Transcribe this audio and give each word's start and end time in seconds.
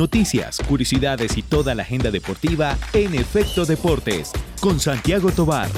noticias, 0.00 0.62
curiosidades 0.66 1.36
y 1.36 1.42
toda 1.42 1.74
la 1.74 1.82
agenda 1.82 2.10
deportiva 2.10 2.78
en 2.94 3.14
Efecto 3.14 3.66
Deportes 3.66 4.32
con 4.58 4.80
Santiago 4.80 5.30
Tobar. 5.30 5.68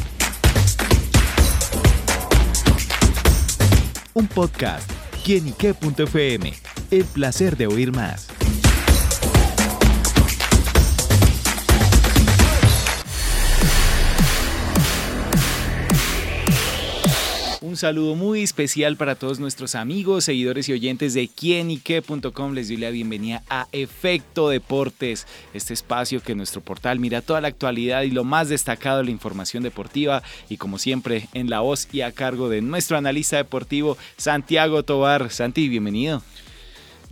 Un 4.14 4.28
podcast, 4.28 4.88
quienique.fm. 5.24 6.52
El 6.92 7.04
placer 7.06 7.56
de 7.56 7.66
oír 7.66 7.90
más. 7.90 8.31
Saludo 17.82 18.14
muy 18.14 18.44
especial 18.44 18.96
para 18.96 19.16
todos 19.16 19.40
nuestros 19.40 19.74
amigos, 19.74 20.26
seguidores 20.26 20.68
y 20.68 20.72
oyentes 20.72 21.14
de 21.14 21.26
quienique.com. 21.26 22.52
Les 22.52 22.68
doy 22.68 22.76
la 22.76 22.90
bienvenida 22.90 23.42
a 23.50 23.66
Efecto 23.72 24.48
Deportes, 24.48 25.26
este 25.52 25.74
espacio 25.74 26.22
que 26.22 26.36
nuestro 26.36 26.60
portal 26.60 27.00
mira 27.00 27.22
toda 27.22 27.40
la 27.40 27.48
actualidad 27.48 28.02
y 28.02 28.12
lo 28.12 28.22
más 28.22 28.48
destacado 28.48 28.98
de 28.98 29.06
la 29.06 29.10
información 29.10 29.64
deportiva. 29.64 30.22
Y 30.48 30.58
como 30.58 30.78
siempre, 30.78 31.28
en 31.34 31.50
la 31.50 31.58
voz 31.58 31.88
y 31.92 32.02
a 32.02 32.12
cargo 32.12 32.48
de 32.48 32.62
nuestro 32.62 32.96
analista 32.96 33.36
deportivo, 33.36 33.98
Santiago 34.16 34.84
Tobar. 34.84 35.32
Santi, 35.32 35.68
bienvenido. 35.68 36.22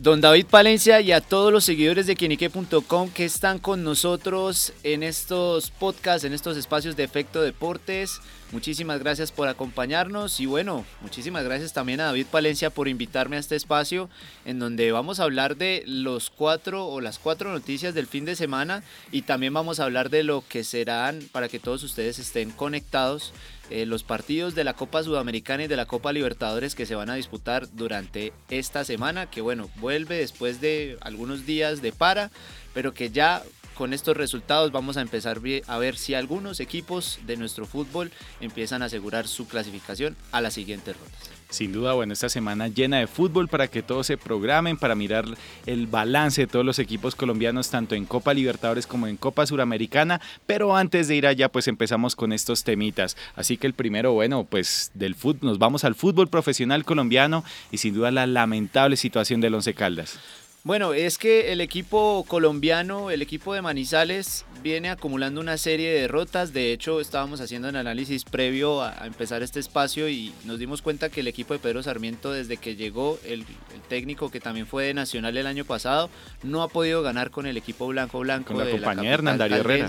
Don 0.03 0.23
David 0.23 0.47
Palencia 0.47 1.03
y 1.03 1.13
a 1.13 1.21
todos 1.21 1.53
los 1.53 1.63
seguidores 1.63 2.07
de 2.07 2.17
quienique.com 2.17 3.11
que 3.11 3.27
están 3.27 3.59
con 3.59 3.85
nosotros 3.85 4.73
en 4.83 5.03
estos 5.03 5.71
podcasts, 5.71 6.25
en 6.25 6.33
estos 6.33 6.57
espacios 6.57 6.97
de 6.97 7.05
Efecto 7.05 7.43
Deportes. 7.43 8.23
Muchísimas 8.51 8.99
gracias 8.99 9.31
por 9.31 9.47
acompañarnos 9.47 10.41
y 10.41 10.47
bueno, 10.47 10.87
muchísimas 11.03 11.45
gracias 11.45 11.75
también 11.75 12.01
a 12.01 12.07
David 12.07 12.29
Palencia 12.31 12.71
por 12.71 12.89
invitarme 12.89 13.37
a 13.37 13.41
este 13.41 13.57
espacio 13.57 14.09
en 14.47 14.59
donde 14.59 14.91
vamos 14.91 15.21
a 15.21 15.25
hablar 15.25 15.59
de 15.59 15.85
los 15.87 16.31
cuatro 16.31 16.87
o 16.87 17.03
las 17.03 17.19
cuatro 17.19 17.53
noticias 17.53 17.93
del 17.93 18.07
fin 18.07 18.25
de 18.25 18.37
semana 18.37 18.83
y 19.13 19.23
también 19.23 19.53
vamos 19.53 19.81
a 19.81 19.85
hablar 19.85 20.09
de 20.09 20.23
lo 20.23 20.43
que 20.49 20.65
serán 20.65 21.21
para 21.31 21.51
que 21.51 21.61
todos 21.61 21.83
ustedes 21.83 22.19
estén 22.19 22.53
conectados 22.53 23.35
eh, 23.71 23.87
los 23.87 24.03
partidos 24.03 24.55
de 24.55 24.65
la 24.65 24.75
Copa 24.75 25.03
Sudamericana 25.03 25.65
y 25.65 25.69
de 25.69 25.77
la 25.77 25.87
Copa 25.87 26.13
Libertadores 26.13 26.75
que 26.75 26.87
se 26.87 26.95
van 26.95 27.09
a 27.09 27.15
disputar 27.15 27.69
durante 27.73 28.33
esta 28.49 28.85
semana, 28.85 29.31
que 29.31 29.41
bueno, 29.41 29.71
vuelve 29.77 30.17
después 30.17 30.61
de 30.61 30.99
algunos 31.01 31.47
días 31.47 31.81
de 31.81 31.93
para, 31.93 32.31
pero 32.75 32.93
que 32.93 33.11
ya 33.11 33.43
con 33.75 33.95
estos 33.95 34.17
resultados 34.17 34.73
vamos 34.73 34.97
a 34.99 35.01
empezar 35.01 35.41
a 35.67 35.79
ver 35.79 35.97
si 35.97 36.15
algunos 36.15 36.61
equipos 36.61 37.19
de 37.27 37.37
nuestro 37.37 37.65
fútbol 37.65 38.13
empiezan 38.41 38.83
a 38.83 38.87
asegurar 38.87 39.27
su 39.27 39.49
clasificación 39.49 40.17
a 40.33 40.41
las 40.41 40.53
siguientes 40.53 40.97
rondas. 40.97 41.30
Sin 41.51 41.73
duda, 41.73 41.95
bueno, 41.95 42.13
esta 42.13 42.29
semana 42.29 42.69
llena 42.69 42.99
de 42.99 43.09
fútbol 43.09 43.49
para 43.49 43.67
que 43.67 43.83
todos 43.83 44.07
se 44.07 44.17
programen, 44.17 44.77
para 44.77 44.95
mirar 44.95 45.25
el 45.67 45.89
balance 45.89 46.43
de 46.43 46.47
todos 46.47 46.65
los 46.65 46.79
equipos 46.79 47.17
colombianos, 47.17 47.71
tanto 47.71 47.97
en 47.97 48.07
Copa 48.07 48.33
Libertadores 48.33 48.87
como 48.87 49.09
en 49.09 49.17
Copa 49.17 49.45
Suramericana. 49.47 50.21
Pero 50.47 50.77
antes 50.77 51.09
de 51.09 51.17
ir 51.17 51.27
allá, 51.27 51.49
pues 51.49 51.67
empezamos 51.67 52.15
con 52.15 52.33
estos 52.33 52.63
temitas. 52.63 53.17
Así 53.35 53.57
que 53.57 53.67
el 53.67 53.75
primero, 53.75 54.13
bueno, 54.13 54.45
pues 54.49 54.93
del 54.95 55.17
fútbol, 55.17 55.51
nos 55.51 55.59
vamos 55.59 55.85
al 55.85 55.97
fútbol 55.97 56.29
profesional 56.29 56.85
colombiano 56.85 57.45
y 57.73 57.79
sin 57.79 57.95
duda 57.95 58.13
la 58.13 58.27
lamentable 58.29 58.97
situación 58.97 59.41
del 59.41 59.55
Once 59.55 59.75
Caldas. 59.75 60.21
Bueno, 60.63 60.93
es 60.93 61.17
que 61.17 61.53
el 61.53 61.63
equipo 61.63 62.25
colombiano, 62.29 63.11
el 63.11 63.23
equipo 63.23 63.55
de 63.55 63.63
Manizales, 63.63 64.45
viene 64.63 64.91
acumulando 64.91 65.41
una 65.41 65.57
serie 65.57 65.91
de 65.91 66.03
derrotas. 66.03 66.53
De 66.53 66.73
hecho, 66.73 67.01
estábamos 67.01 67.41
haciendo 67.41 67.71
un 67.71 67.77
análisis 67.77 68.25
previo 68.25 68.83
a, 68.83 69.07
empezar 69.07 69.43
este 69.43 69.59
espacio 69.59 70.11
y 70.11 70.35
nos 70.45 70.59
dimos 70.59 70.83
cuenta 70.83 71.09
que 71.09 71.21
el 71.21 71.29
equipo 71.29 71.55
de 71.55 71.61
Pedro 71.61 71.83
Sarmiento, 71.83 72.31
desde 72.33 72.59
que 72.59 72.77
llegó 72.77 73.19
el, 73.25 73.47
técnico 73.89 74.31
que 74.31 74.39
también 74.39 74.67
fue 74.67 74.85
de 74.85 74.95
Nacional 74.95 75.37
el 75.37 75.47
año 75.47 75.65
pasado, 75.65 76.11
no 76.43 76.63
ha 76.63 76.69
podido 76.69 77.03
ganar 77.03 77.31
con 77.31 77.47
el 77.47 77.57
equipo 77.57 77.87
blanco 77.89 78.21
blanco. 78.21 78.55
Con 78.55 78.65
la 78.65 78.71
compañía 78.71 79.15
Hernán 79.15 79.41
Herrera. 79.41 79.89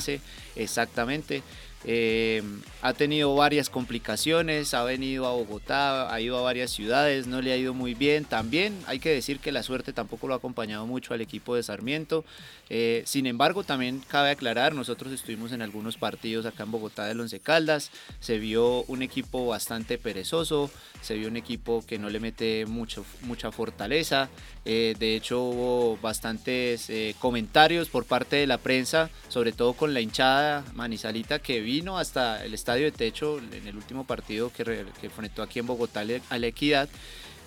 Exactamente. 0.55 1.43
Eh, 1.83 2.43
ha 2.83 2.93
tenido 2.93 3.35
varias 3.35 3.69
complicaciones, 3.69 4.73
ha 4.73 4.83
venido 4.83 5.27
a 5.27 5.31
Bogotá, 5.31 6.13
ha 6.13 6.21
ido 6.21 6.37
a 6.37 6.41
varias 6.41 6.71
ciudades, 6.71 7.27
no 7.27 7.41
le 7.41 7.51
ha 7.51 7.57
ido 7.57 7.73
muy 7.73 7.93
bien. 7.93 8.25
También 8.25 8.77
hay 8.87 8.99
que 8.99 9.09
decir 9.09 9.39
que 9.39 9.51
la 9.51 9.63
suerte 9.63 9.93
tampoco 9.93 10.27
lo 10.27 10.33
ha 10.33 10.37
acompañado 10.37 10.85
mucho 10.85 11.13
al 11.13 11.21
equipo 11.21 11.55
de 11.55 11.63
Sarmiento. 11.63 12.25
Eh, 12.69 13.03
sin 13.05 13.25
embargo, 13.25 13.63
también 13.63 14.01
cabe 14.07 14.29
aclarar, 14.29 14.73
nosotros 14.73 15.11
estuvimos 15.11 15.51
en 15.51 15.61
algunos 15.61 15.97
partidos 15.97 16.45
acá 16.45 16.63
en 16.63 16.71
Bogotá 16.71 17.05
del 17.05 17.19
Once 17.19 17.39
Caldas, 17.39 17.91
se 18.21 18.37
vio 18.37 18.83
un 18.83 19.01
equipo 19.01 19.45
bastante 19.45 19.97
perezoso, 19.97 20.71
se 21.01 21.15
vio 21.15 21.27
un 21.27 21.35
equipo 21.35 21.83
que 21.85 21.99
no 21.99 22.09
le 22.09 22.19
mete 22.19 22.65
mucho, 22.65 23.05
mucha 23.21 23.51
fortaleza. 23.51 24.29
Eh, 24.63 24.95
de 24.97 25.15
hecho, 25.15 25.41
hubo 25.41 25.97
bastantes 25.97 26.89
comentarios 27.19 27.89
por 27.89 28.05
parte 28.05 28.37
de 28.37 28.47
la 28.47 28.57
prensa, 28.57 29.09
sobre 29.27 29.51
todo 29.51 29.73
con 29.73 29.93
la 29.93 30.01
hinchada 30.01 30.63
manizalita 30.73 31.39
que 31.39 31.59
vino 31.71 31.97
hasta 31.97 32.43
el 32.43 32.53
estadio 32.53 32.83
de 32.85 32.91
techo 32.91 33.39
en 33.39 33.65
el 33.65 33.77
último 33.77 34.03
partido 34.03 34.51
que, 34.51 34.63
que 34.99 35.05
enfrentó 35.07 35.41
aquí 35.41 35.59
en 35.59 35.67
Bogotá 35.67 36.01
a 36.29 36.37
la 36.37 36.47
Equidad. 36.47 36.89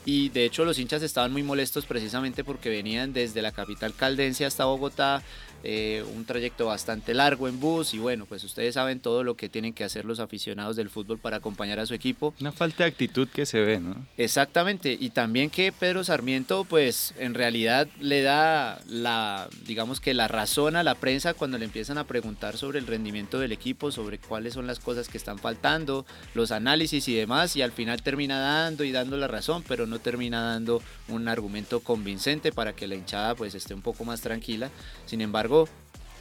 Y 0.07 0.31
de 0.31 0.45
hecho 0.45 0.65
los 0.65 0.79
hinchas 0.79 1.03
estaban 1.03 1.33
muy 1.33 1.43
molestos 1.43 1.85
precisamente 1.87 2.43
porque 2.43 2.71
venían 2.71 3.13
desde 3.13 3.43
la 3.43 3.53
capital 3.53 3.95
caldense 3.95 4.45
hasta 4.45 4.65
Bogotá 4.65 5.23
eh, 5.67 6.05
un 6.15 6.27
trayecto 6.27 6.67
bastante 6.67 7.15
largo 7.15 7.49
en 7.49 7.59
bus 7.59 7.95
y 7.95 7.99
bueno, 7.99 8.27
pues 8.27 8.45
ustedes 8.45 8.75
saben 8.75 9.01
todo 9.01 9.25
lo 9.25 9.35
que 9.35 9.49
tienen 9.49 9.73
que 9.73 9.83
hacer 9.83 10.05
los 10.05 10.21
aficionados 10.21 10.77
del 10.77 10.91
fútbol 10.91 11.19
para 11.19 11.39
acompañar 11.39 11.81
a 11.81 11.87
su 11.87 11.95
equipo. 11.95 12.35
Una 12.39 12.53
falta 12.53 12.85
de 12.85 12.91
actitud 12.91 13.29
que 13.29 13.47
se 13.47 13.61
ve, 13.61 13.81
¿no? 13.81 13.97
Exactamente, 14.19 14.97
y 15.01 15.11
también 15.11 15.49
que 15.49 15.73
Pedro 15.73 16.05
Sarmiento 16.05 16.65
pues 16.65 17.15
en 17.19 17.33
realidad 17.33 17.89
le 17.99 18.21
da 18.21 18.83
la, 18.87 19.49
digamos 19.67 20.01
que 20.01 20.13
la 20.13 20.29
razón 20.29 20.77
a 20.77 20.83
la 20.83 20.95
prensa 20.97 21.33
cuando 21.33 21.57
le 21.57 21.65
empiezan 21.65 21.97
a 21.97 22.05
preguntar 22.05 22.59
sobre 22.59 22.79
el 22.79 22.87
rendimiento 22.87 23.39
del 23.39 23.53
equipo, 23.53 23.91
sobre 23.91 24.19
cuáles 24.19 24.53
son 24.53 24.67
las 24.67 24.81
cosas 24.81 25.09
que 25.09 25.17
están 25.17 25.39
faltando, 25.39 26.05
los 26.35 26.51
análisis 26.51 27.09
y 27.09 27.15
demás, 27.15 27.57
y 27.57 27.63
al 27.63 27.73
final 27.73 28.03
termina 28.03 28.39
dando 28.39 28.85
y 28.85 28.93
dando 28.93 29.17
la 29.17 29.29
razón, 29.29 29.65
pero 29.67 29.87
no 29.87 29.99
termina 29.99 30.43
dando 30.43 30.83
un 31.09 31.29
argumento 31.29 31.81
convincente 31.81 32.53
para 32.53 32.75
que 32.75 32.87
la 32.87 32.97
hinchada 32.97 33.35
pues 33.35 33.55
esté 33.55 33.73
un 33.73 33.83
poco 33.83 34.05
más 34.05 34.21
tranquila. 34.21 34.71
Sin 35.07 35.21
embargo, 35.21 35.54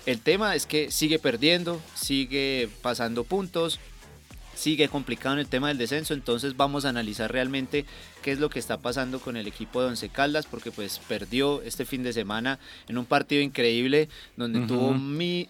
el 0.06 0.20
tema 0.20 0.56
es 0.56 0.66
que 0.66 0.92
sigue 0.92 1.20
perdiendo, 1.20 1.80
sigue 1.96 2.70
pasando 2.82 3.24
puntos, 3.24 3.80
sigue 4.56 4.88
complicado 4.88 5.36
en 5.36 5.40
el 5.40 5.48
tema 5.48 5.70
del 5.70 5.78
descenso, 5.78 6.14
entonces 6.14 6.56
vamos 6.58 6.86
a 6.86 6.90
analizar 6.90 7.32
realmente 7.32 7.86
qué 8.22 8.32
es 8.32 8.40
lo 8.40 8.50
que 8.50 8.60
está 8.60 8.78
pasando 8.78 9.20
con 9.20 9.38
el 9.38 9.48
equipo 9.48 9.82
de 9.82 9.88
Once 9.88 10.10
Caldas, 10.10 10.46
porque 10.46 10.72
pues 10.72 11.00
perdió 11.08 11.62
este 11.64 11.86
fin 11.86 12.04
de 12.04 12.14
semana 12.14 12.60
en 12.88 12.98
un 12.98 13.06
partido 13.06 13.42
increíble 13.42 14.10
donde 14.38 14.62
tuvo 14.68 14.94
mi, 14.94 15.50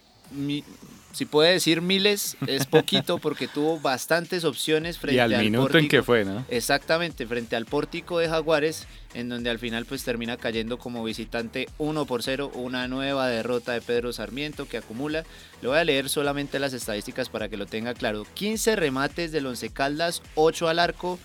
si 1.14 1.26
puede 1.26 1.52
decir 1.52 1.80
miles, 1.80 2.36
es 2.46 2.66
poquito 2.66 3.18
porque 3.20 3.46
tuvo 3.46 3.78
bastantes 3.78 4.44
opciones 4.44 4.98
frente 4.98 5.16
y 5.16 5.20
al, 5.20 5.38
minuto 5.38 5.78
en 5.78 5.88
que 5.88 6.02
fue, 6.02 6.24
¿no? 6.24 6.44
Exactamente, 6.48 7.26
frente 7.26 7.54
al 7.54 7.66
pórtico 7.66 8.18
de 8.18 8.28
Jaguares, 8.28 8.86
en 9.14 9.28
donde 9.28 9.48
al 9.48 9.60
final 9.60 9.86
pues 9.86 10.02
termina 10.02 10.36
cayendo 10.36 10.76
como 10.76 11.04
visitante 11.04 11.68
1 11.78 12.04
por 12.06 12.22
0, 12.22 12.50
una 12.54 12.88
nueva 12.88 13.28
derrota 13.28 13.72
de 13.72 13.80
Pedro 13.80 14.12
Sarmiento 14.12 14.66
que 14.66 14.78
acumula. 14.78 15.24
Le 15.62 15.68
voy 15.68 15.78
a 15.78 15.84
leer 15.84 16.08
solamente 16.08 16.58
las 16.58 16.72
estadísticas 16.72 17.28
para 17.28 17.48
que 17.48 17.56
lo 17.56 17.66
tenga 17.66 17.94
claro. 17.94 18.26
15 18.34 18.74
remates 18.74 19.30
del 19.30 19.46
Once 19.46 19.70
Caldas, 19.70 20.20
8 20.34 20.68
al 20.68 20.80
arco, 20.80 21.20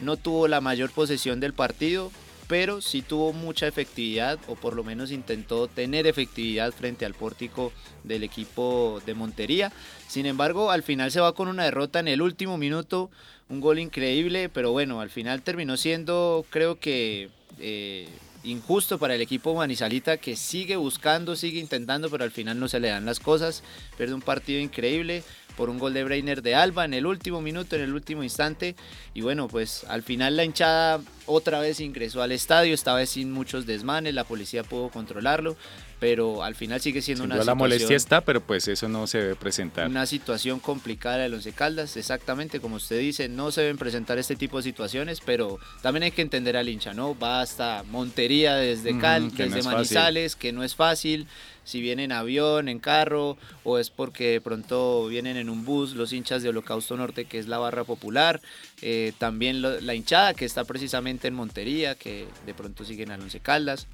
no 0.00 0.18
tuvo 0.18 0.46
la 0.46 0.60
mayor 0.60 0.90
posesión 0.90 1.40
del 1.40 1.54
partido, 1.54 2.12
pero 2.48 2.80
sí 2.80 3.02
tuvo 3.02 3.32
mucha 3.32 3.66
efectividad 3.66 4.38
o 4.48 4.54
por 4.54 4.74
lo 4.74 4.84
menos 4.84 5.10
intentó 5.10 5.68
tener 5.68 6.06
efectividad 6.06 6.72
frente 6.72 7.04
al 7.04 7.14
pórtico 7.14 7.72
del 8.04 8.22
equipo 8.22 9.00
de 9.06 9.14
Montería. 9.14 9.72
Sin 10.08 10.26
embargo, 10.26 10.70
al 10.70 10.82
final 10.82 11.10
se 11.10 11.20
va 11.20 11.34
con 11.34 11.48
una 11.48 11.64
derrota 11.64 12.00
en 12.00 12.08
el 12.08 12.22
último 12.22 12.58
minuto, 12.58 13.10
un 13.48 13.60
gol 13.60 13.78
increíble, 13.78 14.48
pero 14.48 14.72
bueno, 14.72 15.00
al 15.00 15.10
final 15.10 15.42
terminó 15.42 15.76
siendo 15.76 16.44
creo 16.50 16.78
que... 16.78 17.30
Eh, 17.58 18.08
injusto 18.44 18.98
para 18.98 19.14
el 19.14 19.20
equipo 19.20 19.54
manizalita 19.54 20.16
que 20.16 20.36
sigue 20.36 20.76
buscando, 20.76 21.36
sigue 21.36 21.60
intentando, 21.60 22.10
pero 22.10 22.24
al 22.24 22.30
final 22.30 22.58
no 22.58 22.68
se 22.68 22.80
le 22.80 22.88
dan 22.88 23.04
las 23.04 23.20
cosas. 23.20 23.62
Pierde 23.96 24.14
un 24.14 24.22
partido 24.22 24.60
increíble 24.60 25.22
por 25.62 25.70
un 25.70 25.78
gol 25.78 25.94
de 25.94 26.02
Breiner 26.02 26.42
de 26.42 26.56
Alba 26.56 26.84
en 26.84 26.92
el 26.92 27.06
último 27.06 27.40
minuto, 27.40 27.76
en 27.76 27.82
el 27.82 27.94
último 27.94 28.24
instante. 28.24 28.74
Y 29.14 29.20
bueno, 29.20 29.46
pues 29.46 29.84
al 29.84 30.02
final 30.02 30.36
la 30.36 30.42
hinchada 30.42 31.00
otra 31.26 31.60
vez 31.60 31.78
ingresó 31.78 32.20
al 32.20 32.32
estadio, 32.32 32.74
esta 32.74 32.94
vez 32.94 33.10
sin 33.10 33.30
muchos 33.30 33.64
desmanes, 33.64 34.12
la 34.12 34.24
policía 34.24 34.64
pudo 34.64 34.88
controlarlo, 34.88 35.56
pero 36.00 36.42
al 36.42 36.56
final 36.56 36.80
sigue 36.80 37.00
siendo 37.00 37.22
una 37.22 37.36
situación... 37.36 37.46
La 37.46 37.54
molestia 37.54 37.94
está, 37.94 38.22
pero 38.22 38.40
pues 38.40 38.66
eso 38.66 38.88
no 38.88 39.06
se 39.06 39.18
debe 39.18 39.36
presentar. 39.36 39.86
Una 39.86 40.04
situación 40.04 40.58
complicada 40.58 41.18
de 41.18 41.32
Once 41.32 41.52
Caldas, 41.52 41.96
exactamente 41.96 42.58
como 42.58 42.74
usted 42.74 42.98
dice, 42.98 43.28
no 43.28 43.52
se 43.52 43.60
deben 43.60 43.78
presentar 43.78 44.18
este 44.18 44.34
tipo 44.34 44.56
de 44.56 44.64
situaciones, 44.64 45.20
pero 45.24 45.60
también 45.80 46.02
hay 46.02 46.10
que 46.10 46.22
entender 46.22 46.56
al 46.56 46.68
hincha, 46.68 46.92
¿no? 46.92 47.16
Va 47.16 47.40
hasta 47.40 47.84
Montería 47.84 48.56
desde 48.56 48.98
Cal, 48.98 49.30
desde 49.30 49.62
Manizales, 49.62 50.34
que 50.34 50.50
no 50.50 50.64
es 50.64 50.74
fácil, 50.74 51.28
si 51.64 51.80
vienen 51.80 52.06
en 52.06 52.12
avión, 52.12 52.68
en 52.68 52.78
carro, 52.78 53.36
o 53.64 53.78
es 53.78 53.90
porque 53.90 54.32
de 54.32 54.40
pronto 54.40 55.06
vienen 55.06 55.36
en 55.36 55.48
un 55.48 55.64
bus 55.64 55.94
los 55.94 56.12
hinchas 56.12 56.42
de 56.42 56.48
Holocausto 56.48 56.96
Norte, 56.96 57.24
que 57.24 57.38
es 57.38 57.46
la 57.46 57.58
barra 57.58 57.84
popular, 57.84 58.40
eh, 58.80 59.12
también 59.18 59.62
la 59.62 59.94
hinchada 59.94 60.34
que 60.34 60.44
está 60.44 60.64
precisamente 60.64 61.28
en 61.28 61.34
Montería, 61.34 61.94
que 61.94 62.26
de 62.46 62.54
pronto 62.54 62.84
siguen 62.84 63.10
a 63.10 63.14
Once 63.14 63.40
Caldas. 63.40 63.86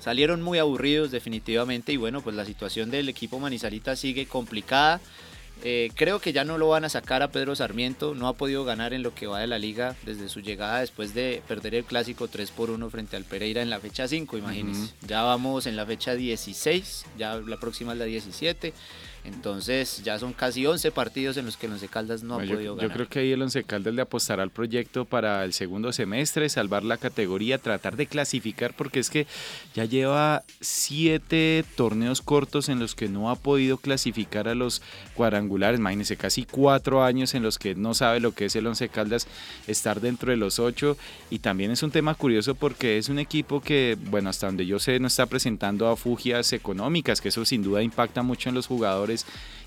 salieron 0.00 0.42
muy 0.42 0.58
aburridos 0.58 1.10
definitivamente 1.10 1.92
y 1.92 1.96
bueno, 1.96 2.20
pues 2.22 2.36
la 2.36 2.44
situación 2.44 2.90
del 2.90 3.08
equipo 3.08 3.38
Manizalita 3.38 3.96
sigue 3.96 4.26
complicada. 4.26 5.00
Eh, 5.64 5.90
creo 5.96 6.20
que 6.20 6.32
ya 6.32 6.44
no 6.44 6.56
lo 6.56 6.68
van 6.68 6.84
a 6.84 6.88
sacar 6.88 7.22
a 7.22 7.32
Pedro 7.32 7.56
Sarmiento, 7.56 8.14
no 8.14 8.28
ha 8.28 8.34
podido 8.34 8.64
ganar 8.64 8.92
en 8.92 9.02
lo 9.02 9.14
que 9.14 9.26
va 9.26 9.40
de 9.40 9.48
la 9.48 9.58
liga 9.58 9.96
desde 10.04 10.28
su 10.28 10.40
llegada 10.40 10.80
después 10.80 11.14
de 11.14 11.42
perder 11.48 11.74
el 11.74 11.84
clásico 11.84 12.28
3 12.28 12.50
por 12.52 12.70
1 12.70 12.90
frente 12.90 13.16
al 13.16 13.24
Pereira 13.24 13.60
en 13.60 13.70
la 13.70 13.80
fecha 13.80 14.06
5, 14.06 14.38
imagínense. 14.38 14.92
Ya 15.06 15.22
vamos 15.22 15.66
en 15.66 15.76
la 15.76 15.84
fecha 15.84 16.14
16, 16.14 17.06
ya 17.18 17.36
la 17.36 17.56
próxima 17.58 17.92
es 17.92 17.98
la 17.98 18.04
17. 18.04 18.72
Entonces 19.28 20.02
ya 20.02 20.18
son 20.18 20.32
casi 20.32 20.66
11 20.66 20.90
partidos 20.90 21.36
en 21.36 21.44
los 21.46 21.56
que 21.56 21.66
el 21.66 21.72
Once 21.72 21.88
Caldas 21.88 22.22
no 22.22 22.34
ha 22.34 22.38
podido 22.38 22.74
ganar. 22.74 22.90
Yo 22.90 22.94
creo 22.94 23.08
que 23.08 23.18
ahí 23.20 23.32
el 23.32 23.42
Once 23.42 23.62
Caldas 23.62 23.94
le 23.94 24.02
apostará 24.02 24.42
al 24.42 24.50
proyecto 24.50 25.04
para 25.04 25.44
el 25.44 25.52
segundo 25.52 25.92
semestre, 25.92 26.48
salvar 26.48 26.82
la 26.82 26.96
categoría, 26.96 27.58
tratar 27.58 27.96
de 27.96 28.06
clasificar, 28.06 28.74
porque 28.74 29.00
es 29.00 29.10
que 29.10 29.26
ya 29.74 29.84
lleva 29.84 30.44
siete 30.60 31.64
torneos 31.76 32.22
cortos 32.22 32.68
en 32.68 32.78
los 32.78 32.94
que 32.94 33.08
no 33.08 33.30
ha 33.30 33.36
podido 33.36 33.76
clasificar 33.76 34.48
a 34.48 34.54
los 34.54 34.82
cuadrangulares. 35.14 35.78
Imagínense, 35.78 36.16
casi 36.16 36.44
cuatro 36.44 37.04
años 37.04 37.34
en 37.34 37.42
los 37.42 37.58
que 37.58 37.74
no 37.74 37.94
sabe 37.94 38.20
lo 38.20 38.32
que 38.32 38.46
es 38.46 38.56
el 38.56 38.66
Once 38.66 38.88
Caldas 38.88 39.28
estar 39.66 40.00
dentro 40.00 40.30
de 40.30 40.36
los 40.36 40.58
ocho. 40.58 40.96
Y 41.30 41.40
también 41.40 41.70
es 41.70 41.82
un 41.82 41.90
tema 41.90 42.14
curioso 42.14 42.54
porque 42.54 42.98
es 42.98 43.08
un 43.08 43.18
equipo 43.18 43.60
que, 43.60 43.98
bueno, 44.06 44.30
hasta 44.30 44.46
donde 44.46 44.66
yo 44.66 44.78
sé, 44.78 44.98
no 44.98 45.06
está 45.06 45.26
presentando 45.26 45.88
afugias 45.88 46.52
económicas, 46.52 47.20
que 47.20 47.28
eso 47.28 47.44
sin 47.44 47.62
duda 47.62 47.82
impacta 47.82 48.22
mucho 48.22 48.48
en 48.48 48.54
los 48.54 48.66
jugadores 48.66 49.17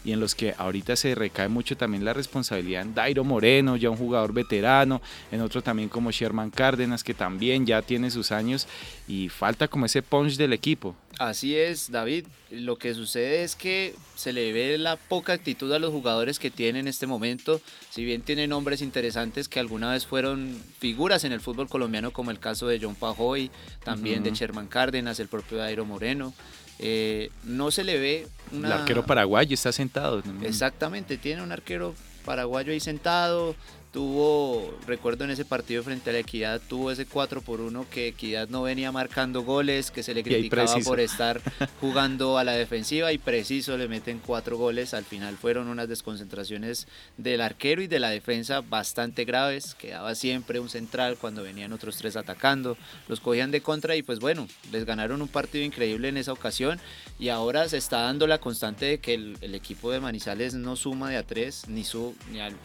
y 0.03 0.11
en 0.11 0.19
los 0.19 0.35
que 0.35 0.55
ahorita 0.57 0.95
se 0.95 1.13
recae 1.15 1.47
mucho 1.47 1.77
también 1.77 2.03
la 2.03 2.13
responsabilidad 2.13 2.81
en 2.81 2.95
Dairo 2.95 3.23
Moreno, 3.23 3.77
ya 3.77 3.89
un 3.89 3.97
jugador 3.97 4.33
veterano, 4.33 5.01
en 5.31 5.41
otro 5.41 5.61
también 5.61 5.89
como 5.89 6.11
Sherman 6.11 6.49
Cárdenas, 6.49 7.03
que 7.03 7.13
también 7.13 7.65
ya 7.65 7.81
tiene 7.81 8.09
sus 8.09 8.31
años 8.31 8.67
y 9.07 9.29
falta 9.29 9.67
como 9.67 9.85
ese 9.85 10.01
punch 10.01 10.37
del 10.37 10.53
equipo. 10.53 10.95
Así 11.19 11.55
es, 11.55 11.91
David. 11.91 12.25
Lo 12.49 12.77
que 12.77 12.95
sucede 12.95 13.43
es 13.43 13.55
que 13.55 13.93
se 14.15 14.33
le 14.33 14.51
ve 14.53 14.77
la 14.79 14.95
poca 14.95 15.33
actitud 15.33 15.71
a 15.71 15.77
los 15.77 15.91
jugadores 15.91 16.39
que 16.39 16.49
tienen 16.49 16.81
en 16.81 16.87
este 16.87 17.05
momento. 17.05 17.61
Si 17.91 18.03
bien 18.03 18.23
tienen 18.23 18.49
nombres 18.49 18.81
interesantes 18.81 19.47
que 19.47 19.59
alguna 19.59 19.91
vez 19.91 20.07
fueron 20.07 20.59
figuras 20.79 21.23
en 21.23 21.31
el 21.31 21.39
fútbol 21.39 21.69
colombiano, 21.69 22.11
como 22.11 22.31
el 22.31 22.39
caso 22.39 22.67
de 22.67 22.79
John 22.81 22.95
Pajoy, 22.95 23.51
también 23.83 24.23
de 24.23 24.31
Sherman 24.31 24.67
Cárdenas, 24.67 25.19
el 25.19 25.27
propio 25.27 25.59
Dairo 25.59 25.85
Moreno. 25.85 26.33
Eh, 26.81 27.29
no 27.43 27.71
se 27.71 27.83
le 27.83 27.99
ve 27.99 28.27
una... 28.51 28.67
El 28.67 28.73
arquero 28.73 29.05
paraguayo 29.05 29.53
está 29.53 29.71
sentado. 29.71 30.23
Exactamente, 30.43 31.17
tiene 31.17 31.41
un 31.43 31.51
arquero 31.51 31.95
paraguayo 32.25 32.73
ahí 32.73 32.79
sentado, 32.79 33.55
tuvo, 33.91 34.73
recuerdo 34.87 35.25
en 35.25 35.31
ese 35.31 35.43
partido 35.43 35.83
frente 35.83 36.09
a 36.09 36.13
la 36.13 36.19
Equidad, 36.19 36.61
tuvo 36.67 36.91
ese 36.91 37.05
4 37.05 37.41
por 37.41 37.59
1 37.59 37.85
que 37.89 38.07
Equidad 38.07 38.47
no 38.47 38.63
venía 38.63 38.91
marcando 38.91 39.43
goles, 39.43 39.91
que 39.91 40.01
se 40.01 40.13
le 40.13 40.23
criticaba 40.23 40.77
por 40.79 40.99
estar 40.99 41.41
jugando 41.81 42.37
a 42.37 42.43
la 42.43 42.53
defensiva 42.53 43.11
y 43.11 43.17
preciso 43.17 43.77
le 43.77 43.87
meten 43.87 44.19
cuatro 44.19 44.57
goles. 44.57 44.93
Al 44.93 45.03
final 45.03 45.37
fueron 45.37 45.67
unas 45.67 45.89
desconcentraciones 45.89 46.87
del 47.17 47.41
arquero 47.41 47.81
y 47.81 47.87
de 47.87 47.99
la 47.99 48.09
defensa 48.09 48.61
bastante 48.61 49.25
graves. 49.25 49.75
Quedaba 49.75 50.15
siempre 50.15 50.59
un 50.59 50.69
central 50.69 51.17
cuando 51.19 51.43
venían 51.43 51.73
otros 51.73 51.97
tres 51.97 52.15
atacando. 52.15 52.77
Los 53.07 53.19
cogían 53.19 53.51
de 53.51 53.61
contra 53.61 53.95
y 53.95 54.03
pues 54.03 54.19
bueno, 54.19 54.47
les 54.71 54.85
ganaron 54.85 55.21
un 55.21 55.27
partido 55.27 55.65
increíble 55.65 56.07
en 56.07 56.17
esa 56.17 56.31
ocasión 56.31 56.79
y 57.19 57.29
ahora 57.29 57.67
se 57.67 57.77
está 57.77 58.01
dando 58.01 58.25
la 58.25 58.39
constante 58.39 58.85
de 58.85 58.99
que 58.99 59.13
el, 59.15 59.37
el 59.41 59.53
equipo 59.53 59.91
de 59.91 59.99
Manizales 59.99 60.53
no 60.53 60.75
suma 60.75 61.09
de 61.09 61.17
a 61.17 61.23
tres 61.23 61.67
ni, 61.67 61.83
su, 61.83 62.15
ni 62.31 62.39
al, 62.39 62.55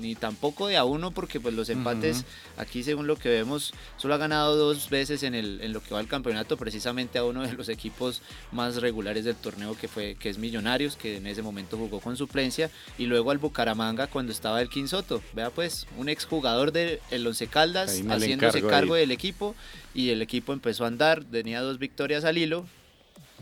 ni 0.00 0.14
tampoco 0.14 0.66
de 0.68 0.76
a 0.76 0.84
uno, 0.84 1.10
porque 1.10 1.40
pues 1.40 1.54
los 1.54 1.68
empates 1.68 2.24
aquí 2.56 2.82
según 2.82 3.06
lo 3.06 3.16
que 3.16 3.28
vemos, 3.28 3.72
solo 3.96 4.14
ha 4.14 4.18
ganado 4.18 4.56
dos 4.56 4.90
veces 4.90 5.22
en, 5.22 5.34
el, 5.34 5.60
en 5.60 5.72
lo 5.72 5.82
que 5.82 5.94
va 5.94 6.00
el 6.00 6.08
campeonato, 6.08 6.56
precisamente 6.56 7.18
a 7.18 7.24
uno 7.24 7.42
de 7.42 7.52
los 7.52 7.68
equipos 7.68 8.22
más 8.52 8.76
regulares 8.76 9.24
del 9.24 9.36
torneo 9.36 9.76
que 9.76 9.88
fue 9.88 10.16
que 10.18 10.28
es 10.28 10.38
Millonarios, 10.38 10.96
que 10.96 11.16
en 11.16 11.26
ese 11.26 11.42
momento 11.42 11.76
jugó 11.76 12.00
con 12.00 12.16
suplencia, 12.16 12.70
y 12.98 13.06
luego 13.06 13.30
al 13.30 13.38
Bucaramanga 13.38 14.06
cuando 14.06 14.32
estaba 14.32 14.60
el 14.62 14.68
Quinsoto. 14.68 15.22
Vea 15.34 15.50
pues, 15.50 15.86
un 15.96 16.08
exjugador 16.08 16.72
del 16.72 17.00
el 17.10 17.26
Once 17.26 17.46
Caldas 17.46 18.02
haciéndose 18.08 18.62
cargo 18.62 18.94
del 18.94 19.10
equipo 19.10 19.54
y 19.94 20.10
el 20.10 20.22
equipo 20.22 20.52
empezó 20.52 20.84
a 20.84 20.88
andar, 20.88 21.24
tenía 21.24 21.60
dos 21.60 21.78
victorias 21.78 22.24
al 22.24 22.38
hilo, 22.38 22.66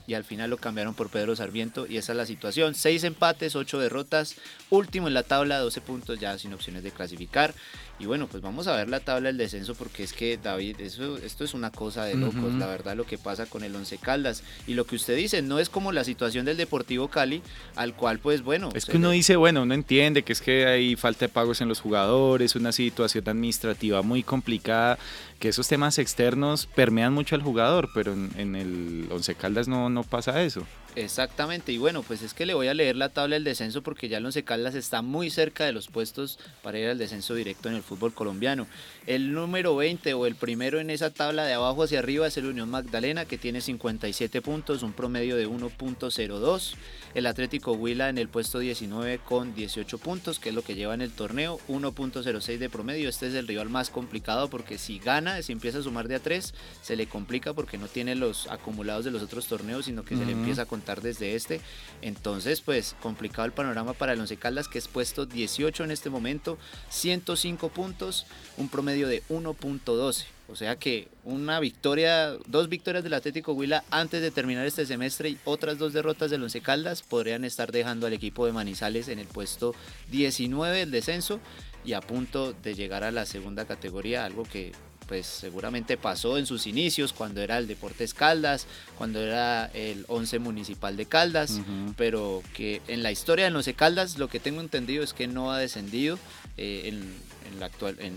y 0.06 0.14
al 0.14 0.24
final 0.24 0.50
lo 0.50 0.58
cambiaron 0.58 0.94
por 0.94 1.08
Pedro 1.08 1.34
Sarmiento 1.34 1.86
y 1.88 1.96
esa 1.96 2.12
es 2.12 2.18
la 2.18 2.26
situación. 2.26 2.74
Seis 2.74 3.04
empates, 3.04 3.56
ocho 3.56 3.78
derrotas, 3.78 4.36
último 4.70 5.08
en 5.08 5.14
la 5.14 5.22
tabla, 5.22 5.58
12 5.58 5.80
puntos 5.80 6.20
ya 6.20 6.36
sin 6.38 6.52
opciones 6.52 6.82
de 6.82 6.90
clasificar. 6.90 7.54
Y 8.00 8.06
bueno, 8.06 8.26
pues 8.26 8.42
vamos 8.42 8.66
a 8.66 8.74
ver 8.74 8.88
la 8.88 8.98
tabla 8.98 9.28
del 9.28 9.38
descenso 9.38 9.76
porque 9.76 10.02
es 10.02 10.12
que 10.12 10.36
David, 10.36 10.80
eso, 10.80 11.16
esto 11.18 11.44
es 11.44 11.54
una 11.54 11.70
cosa 11.70 12.04
de 12.04 12.16
locos, 12.16 12.52
la 12.54 12.66
verdad 12.66 12.96
lo 12.96 13.06
que 13.06 13.18
pasa 13.18 13.46
con 13.46 13.62
el 13.62 13.74
Once 13.74 13.96
Caldas. 13.98 14.42
Y 14.66 14.74
lo 14.74 14.84
que 14.84 14.96
usted 14.96 15.16
dice, 15.16 15.42
no 15.42 15.60
es 15.60 15.68
como 15.68 15.92
la 15.92 16.02
situación 16.02 16.44
del 16.44 16.56
Deportivo 16.56 17.06
Cali, 17.06 17.40
al 17.76 17.94
cual 17.94 18.18
pues 18.18 18.42
bueno... 18.42 18.70
Es 18.74 18.86
que 18.86 18.96
uno 18.96 19.10
dice, 19.10 19.36
bueno, 19.36 19.62
uno 19.62 19.74
entiende 19.74 20.24
que 20.24 20.32
es 20.32 20.40
que 20.40 20.66
hay 20.66 20.96
falta 20.96 21.26
de 21.26 21.28
pagos 21.28 21.60
en 21.60 21.68
los 21.68 21.80
jugadores, 21.80 22.56
una 22.56 22.72
situación 22.72 23.28
administrativa 23.28 24.02
muy 24.02 24.24
complicada, 24.24 24.98
que 25.38 25.50
esos 25.50 25.68
temas 25.68 25.98
externos 25.98 26.66
permean 26.66 27.12
mucho 27.12 27.36
al 27.36 27.42
jugador, 27.42 27.88
pero 27.94 28.12
en, 28.12 28.30
en 28.36 28.56
el 28.56 29.08
Once 29.12 29.34
Caldas 29.36 29.68
no, 29.68 29.88
no 29.94 30.02
pasa 30.02 30.42
eso. 30.42 30.62
Exactamente, 30.96 31.72
y 31.72 31.78
bueno, 31.78 32.04
pues 32.04 32.22
es 32.22 32.34
que 32.34 32.46
le 32.46 32.54
voy 32.54 32.68
a 32.68 32.74
leer 32.74 32.94
la 32.94 33.08
tabla 33.08 33.34
del 33.34 33.42
descenso 33.42 33.82
porque 33.82 34.08
ya 34.08 34.18
el 34.18 34.26
Once 34.26 34.44
Caldas 34.44 34.76
está 34.76 35.02
muy 35.02 35.28
cerca 35.28 35.64
de 35.64 35.72
los 35.72 35.88
puestos 35.88 36.38
para 36.62 36.78
ir 36.78 36.88
al 36.88 36.98
descenso 36.98 37.34
directo 37.34 37.68
en 37.68 37.74
el 37.74 37.82
fútbol 37.82 38.14
colombiano. 38.14 38.68
El 39.04 39.32
número 39.32 39.74
20 39.74 40.14
o 40.14 40.26
el 40.26 40.36
primero 40.36 40.78
en 40.78 40.90
esa 40.90 41.10
tabla 41.10 41.46
de 41.46 41.52
abajo 41.52 41.82
hacia 41.82 41.98
arriba 41.98 42.28
es 42.28 42.36
el 42.36 42.46
Unión 42.46 42.70
Magdalena 42.70 43.24
que 43.24 43.38
tiene 43.38 43.60
57 43.60 44.40
puntos, 44.40 44.84
un 44.84 44.92
promedio 44.92 45.36
de 45.36 45.48
1.02. 45.48 46.74
El 47.14 47.26
Atlético 47.26 47.72
Huila 47.72 48.08
en 48.08 48.18
el 48.18 48.28
puesto 48.28 48.60
19 48.60 49.18
con 49.18 49.54
18 49.54 49.98
puntos, 49.98 50.38
que 50.38 50.50
es 50.50 50.54
lo 50.54 50.62
que 50.62 50.76
lleva 50.76 50.94
en 50.94 51.02
el 51.02 51.10
torneo, 51.10 51.58
1.06 51.68 52.58
de 52.58 52.70
promedio. 52.70 53.08
Este 53.08 53.26
es 53.26 53.34
el 53.34 53.48
rival 53.48 53.68
más 53.68 53.90
complicado 53.90 54.48
porque 54.48 54.78
si 54.78 55.00
gana, 55.00 55.42
si 55.42 55.50
empieza 55.50 55.78
a 55.78 55.82
sumar 55.82 56.06
de 56.06 56.16
a 56.16 56.20
3, 56.20 56.54
se 56.82 56.96
le 56.96 57.06
complica 57.06 57.52
porque 57.52 57.78
no 57.78 57.88
tiene 57.88 58.14
los 58.14 58.46
acumulados 58.48 59.04
de 59.04 59.10
los 59.10 59.22
otros 59.22 59.46
torneos, 59.46 59.86
sino 59.86 60.04
que 60.04 60.16
se 60.16 60.24
le 60.24 60.32
empieza 60.32 60.62
a 60.62 60.66
contar 60.66 60.83
desde 60.84 61.34
este. 61.34 61.60
Entonces, 62.02 62.60
pues 62.60 62.94
complicado 63.00 63.46
el 63.46 63.52
panorama 63.52 63.92
para 63.92 64.12
el 64.12 64.20
Once 64.20 64.36
Caldas, 64.36 64.68
que 64.68 64.78
es 64.78 64.88
puesto 64.88 65.26
18 65.26 65.84
en 65.84 65.90
este 65.90 66.10
momento, 66.10 66.58
105 66.90 67.68
puntos, 67.70 68.26
un 68.56 68.68
promedio 68.68 69.08
de 69.08 69.22
1.12. 69.28 70.24
O 70.46 70.56
sea 70.56 70.76
que 70.76 71.08
una 71.24 71.58
victoria, 71.58 72.34
dos 72.46 72.68
victorias 72.68 73.02
del 73.02 73.14
Atlético 73.14 73.54
Huila 73.54 73.82
antes 73.90 74.20
de 74.20 74.30
terminar 74.30 74.66
este 74.66 74.84
semestre 74.84 75.30
y 75.30 75.38
otras 75.44 75.78
dos 75.78 75.94
derrotas 75.94 76.30
del 76.30 76.42
Once 76.42 76.60
Caldas 76.60 77.02
podrían 77.02 77.44
estar 77.44 77.72
dejando 77.72 78.06
al 78.06 78.12
equipo 78.12 78.44
de 78.44 78.52
Manizales 78.52 79.08
en 79.08 79.18
el 79.18 79.26
puesto 79.26 79.74
19 80.10 80.76
del 80.76 80.90
descenso 80.90 81.40
y 81.84 81.94
a 81.94 82.00
punto 82.00 82.52
de 82.52 82.74
llegar 82.74 83.04
a 83.04 83.10
la 83.10 83.24
segunda 83.24 83.66
categoría, 83.66 84.24
algo 84.24 84.42
que 84.44 84.72
pues 85.06 85.26
seguramente 85.26 85.96
pasó 85.96 86.38
en 86.38 86.46
sus 86.46 86.66
inicios 86.66 87.12
cuando 87.12 87.40
era 87.40 87.58
el 87.58 87.66
Deportes 87.66 88.14
Caldas, 88.14 88.66
cuando 88.96 89.20
era 89.20 89.66
el 89.74 90.04
11 90.08 90.38
Municipal 90.38 90.96
de 90.96 91.06
Caldas, 91.06 91.60
pero 91.96 92.42
que 92.54 92.80
en 92.88 93.02
la 93.02 93.12
historia 93.12 93.44
del 93.44 93.56
11 93.56 93.74
Caldas 93.74 94.18
lo 94.18 94.28
que 94.28 94.40
tengo 94.40 94.60
entendido 94.60 95.02
es 95.04 95.12
que 95.12 95.26
no 95.26 95.52
ha 95.52 95.58
descendido 95.58 96.18
eh, 96.56 96.88
en, 96.88 97.60
la 97.60 97.66
actual, 97.66 97.96
en, 98.00 98.16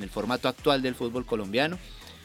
el 0.00 0.10
formato 0.10 0.48
actual 0.48 0.82
del 0.82 0.94
fútbol 0.94 1.26
colombiano. 1.26 1.78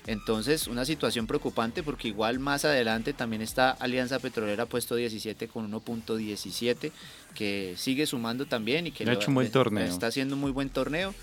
Entonces, 0.08 0.68
una 0.68 0.86
situación 0.86 1.28
preocupante 1.28 1.84
porque 1.84 2.08
igual 2.08 2.40
más 2.40 2.64
adelante 2.64 3.12
también 3.12 3.42
está 3.42 3.72
Alianza 3.72 4.20
Petrolera 4.20 4.66
puesto 4.66 4.96
17 4.96 5.50
con 5.50 5.70
1.17 5.70 6.92
que 7.36 7.74
sigue 7.78 8.06
sumando 8.06 8.46
también 8.46 8.88
y 8.88 8.92
que 8.92 9.04
ha 9.04 9.12
hecho 9.12 9.28
un 9.28 9.36
buen 9.36 9.52
torneo. 9.52 9.84
está 9.84 10.08
haciendo 10.08 10.36
un 10.36 10.42
muy 10.42 10.52
buen 10.52 10.70
torneo 10.70 11.14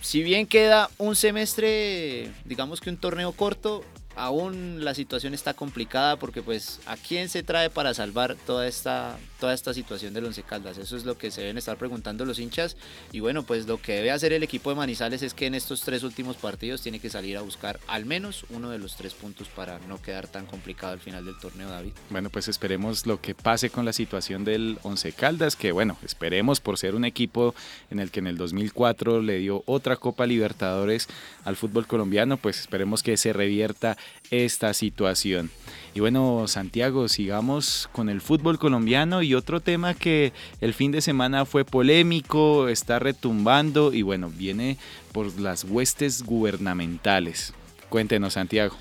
si 0.00 0.22
bien 0.22 0.46
queda 0.46 0.90
un 0.98 1.16
semestre, 1.16 2.30
digamos 2.44 2.80
que 2.80 2.90
un 2.90 2.96
torneo 2.96 3.32
corto, 3.32 3.84
aún 4.16 4.84
la 4.84 4.94
situación 4.94 5.34
está 5.34 5.54
complicada 5.54 6.16
porque 6.16 6.42
pues 6.42 6.80
a 6.86 6.96
quién 6.96 7.28
se 7.28 7.42
trae 7.42 7.70
para 7.70 7.94
salvar 7.94 8.34
toda 8.34 8.66
esta, 8.66 9.16
toda 9.38 9.54
esta 9.54 9.72
situación 9.74 10.14
del 10.14 10.24
Once 10.24 10.42
Caldas. 10.42 10.78
Eso 10.78 10.96
es 10.96 11.04
lo 11.04 11.16
que 11.16 11.30
se 11.30 11.42
deben 11.42 11.58
estar 11.58 11.76
preguntando 11.76 12.24
los 12.24 12.38
hinchas 12.38 12.76
y 13.12 13.20
bueno 13.20 13.42
pues 13.42 13.66
lo 13.66 13.80
que 13.80 13.94
debe 13.94 14.10
hacer 14.10 14.32
el 14.32 14.42
equipo 14.42 14.70
de 14.70 14.76
Manizales 14.76 15.22
es 15.22 15.34
que 15.34 15.46
en 15.46 15.54
estos 15.54 15.82
tres 15.82 16.02
últimos 16.02 16.36
partidos 16.36 16.82
tiene 16.82 17.00
que 17.00 17.10
salir 17.10 17.36
a 17.36 17.42
buscar 17.42 17.78
al 17.86 18.04
menos 18.04 18.44
uno 18.50 18.70
de 18.70 18.78
los 18.78 18.96
tres 18.96 19.14
puntos 19.14 19.48
para 19.48 19.78
no 19.88 20.00
quedar 20.02 20.26
tan 20.26 20.46
complicado 20.46 20.92
al 20.92 21.00
final 21.00 21.24
del 21.24 21.38
torneo 21.38 21.68
David. 21.68 21.92
Bueno 22.10 22.30
pues 22.30 22.48
esperemos 22.48 23.06
lo 23.06 23.20
que 23.20 23.34
pase 23.34 23.70
con 23.70 23.84
la 23.84 23.92
situación 23.92 24.44
del 24.44 24.78
Once 24.82 25.12
Caldas 25.12 25.56
que 25.56 25.72
bueno 25.72 25.96
esperemos 26.04 26.60
por 26.60 26.78
ser 26.78 26.94
un 26.94 27.04
equipo 27.04 27.54
en 27.90 28.00
el 28.00 28.10
que 28.10 28.20
en 28.20 28.26
el 28.26 28.36
2004 28.36 29.22
le 29.22 29.38
dio 29.38 29.62
otra 29.66 29.96
Copa 29.96 30.26
Libertadores 30.26 31.08
al 31.44 31.56
fútbol 31.56 31.86
colombiano 31.86 32.36
pues 32.36 32.60
esperemos 32.60 33.02
que 33.02 33.16
se 33.16 33.32
revierta 33.32 33.96
esta 34.30 34.74
situación. 34.74 35.50
Y 35.94 36.00
bueno, 36.00 36.46
Santiago, 36.46 37.08
sigamos 37.08 37.88
con 37.92 38.08
el 38.08 38.20
fútbol 38.20 38.58
colombiano 38.58 39.22
otro 39.34 39.60
tema 39.60 39.94
que 39.94 40.32
el 40.60 40.74
fin 40.74 40.92
de 40.92 41.00
semana 41.00 41.44
fue 41.44 41.64
polémico, 41.64 42.68
está 42.68 42.98
retumbando 42.98 43.92
y 43.92 44.02
bueno, 44.02 44.30
viene 44.30 44.76
por 45.12 45.38
las 45.40 45.64
huestes 45.64 46.22
gubernamentales. 46.22 47.52
Cuéntenos, 47.88 48.34
Santiago. 48.34 48.76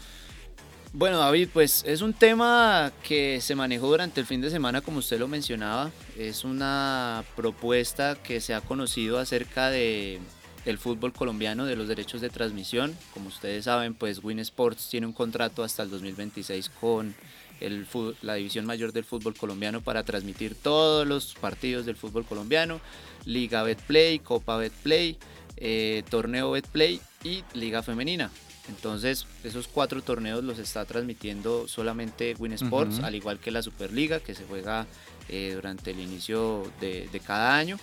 Bueno, 0.94 1.20
David, 1.20 1.50
pues 1.54 1.84
es 1.86 2.02
un 2.02 2.14
tema 2.14 2.92
que 3.04 3.40
se 3.42 3.56
manejó 3.56 3.88
durante 3.88 4.20
el 4.22 4.26
fin 4.26 4.42
de 4.42 4.50
semana, 4.50 4.82
como 4.82 5.00
usted 5.00 5.20
lo 5.20 5.28
mencionaba. 5.28 5.92
Es 6.18 6.44
una 6.44 7.24
propuesta 7.36 8.16
que 8.16 8.42
se 8.42 8.54
ha 8.54 8.62
conocido 8.62 9.20
acerca 9.20 9.70
de 9.70 10.20
el 10.66 10.78
fútbol 10.78 11.14
colombiano, 11.14 11.66
de 11.66 11.76
los 11.76 11.88
derechos 11.88 12.22
de 12.22 12.30
transmisión. 12.30 12.96
Como 13.14 13.28
ustedes 13.28 13.66
saben, 13.66 13.94
pues 13.94 14.24
Win 14.24 14.40
Sports 14.40 14.90
tiene 14.90 15.08
un 15.08 15.14
contrato 15.14 15.64
hasta 15.64 15.84
el 15.84 15.90
2026 15.90 16.70
con 16.82 17.16
el, 17.60 17.86
la 18.22 18.36
división 18.36 18.66
mayor 18.66 18.94
del 18.94 19.04
fútbol 19.04 19.36
colombiano 19.36 19.82
para 19.82 20.04
transmitir 20.04 20.56
todos 20.56 21.08
los 21.08 21.36
partidos 21.36 21.86
del 21.86 21.96
fútbol 21.96 22.26
colombiano, 22.26 22.80
Liga 23.26 23.64
Betplay, 23.64 24.20
Copa 24.20 24.58
Betplay, 24.58 25.18
eh, 25.58 26.04
Torneo 26.10 26.52
Betplay 26.52 27.00
y 27.24 27.44
Liga 27.54 27.84
Femenina. 27.84 28.32
Entonces, 28.70 29.26
esos 29.44 29.68
cuatro 29.68 30.02
torneos 30.02 30.44
los 30.44 30.60
está 30.60 30.86
transmitiendo 30.86 31.68
solamente 31.68 32.36
Win 32.38 32.54
Sports, 32.54 33.00
al 33.00 33.16
igual 33.16 33.40
que 33.40 33.50
la 33.50 33.62
Superliga, 33.62 34.20
que 34.20 34.36
se 34.36 34.44
juega 34.44 34.86
eh, 35.30 35.54
durante 35.56 35.92
el 35.92 36.00
inicio 36.00 36.70
de, 36.82 37.22
cada 37.26 37.58
año. 37.58 37.78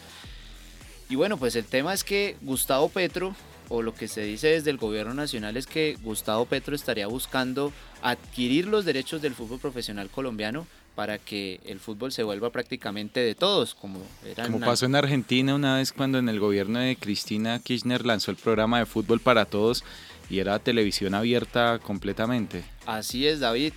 Y 1.08 1.16
bueno, 1.16 1.36
pues 1.38 1.56
el 1.56 1.64
tema 1.64 1.94
es 1.94 2.04
que 2.04 2.36
Gustavo 2.42 2.88
Petro, 2.88 3.34
o 3.68 3.82
lo 3.82 3.94
que 3.94 4.08
se 4.08 4.22
dice 4.22 4.48
desde 4.48 4.70
el 4.70 4.76
gobierno 4.76 5.14
nacional 5.14 5.56
es 5.56 5.66
que 5.66 5.96
Gustavo 6.02 6.46
Petro 6.46 6.74
estaría 6.74 7.06
buscando 7.06 7.72
adquirir 8.02 8.66
los 8.66 8.84
derechos 8.84 9.22
del 9.22 9.34
fútbol 9.34 9.58
profesional 9.60 10.10
colombiano 10.10 10.66
para 10.94 11.18
que 11.18 11.60
el 11.64 11.80
fútbol 11.80 12.12
se 12.12 12.22
vuelva 12.22 12.50
prácticamente 12.50 13.20
de 13.20 13.34
todos, 13.34 13.74
como 13.74 14.00
era 14.24 14.44
Como 14.44 14.60
pasó 14.60 14.86
en 14.86 14.94
Argentina 14.94 15.54
una 15.54 15.76
vez 15.76 15.92
cuando 15.92 16.18
en 16.18 16.28
el 16.28 16.38
gobierno 16.38 16.78
de 16.78 16.96
Cristina 16.96 17.58
Kirchner 17.58 18.06
lanzó 18.06 18.30
el 18.30 18.36
programa 18.36 18.78
de 18.78 18.86
fútbol 18.86 19.20
para 19.20 19.44
todos 19.44 19.84
y 20.30 20.38
era 20.38 20.58
televisión 20.58 21.14
abierta 21.14 21.80
completamente. 21.80 22.64
Así 22.86 23.26
es, 23.26 23.40
David. 23.40 23.72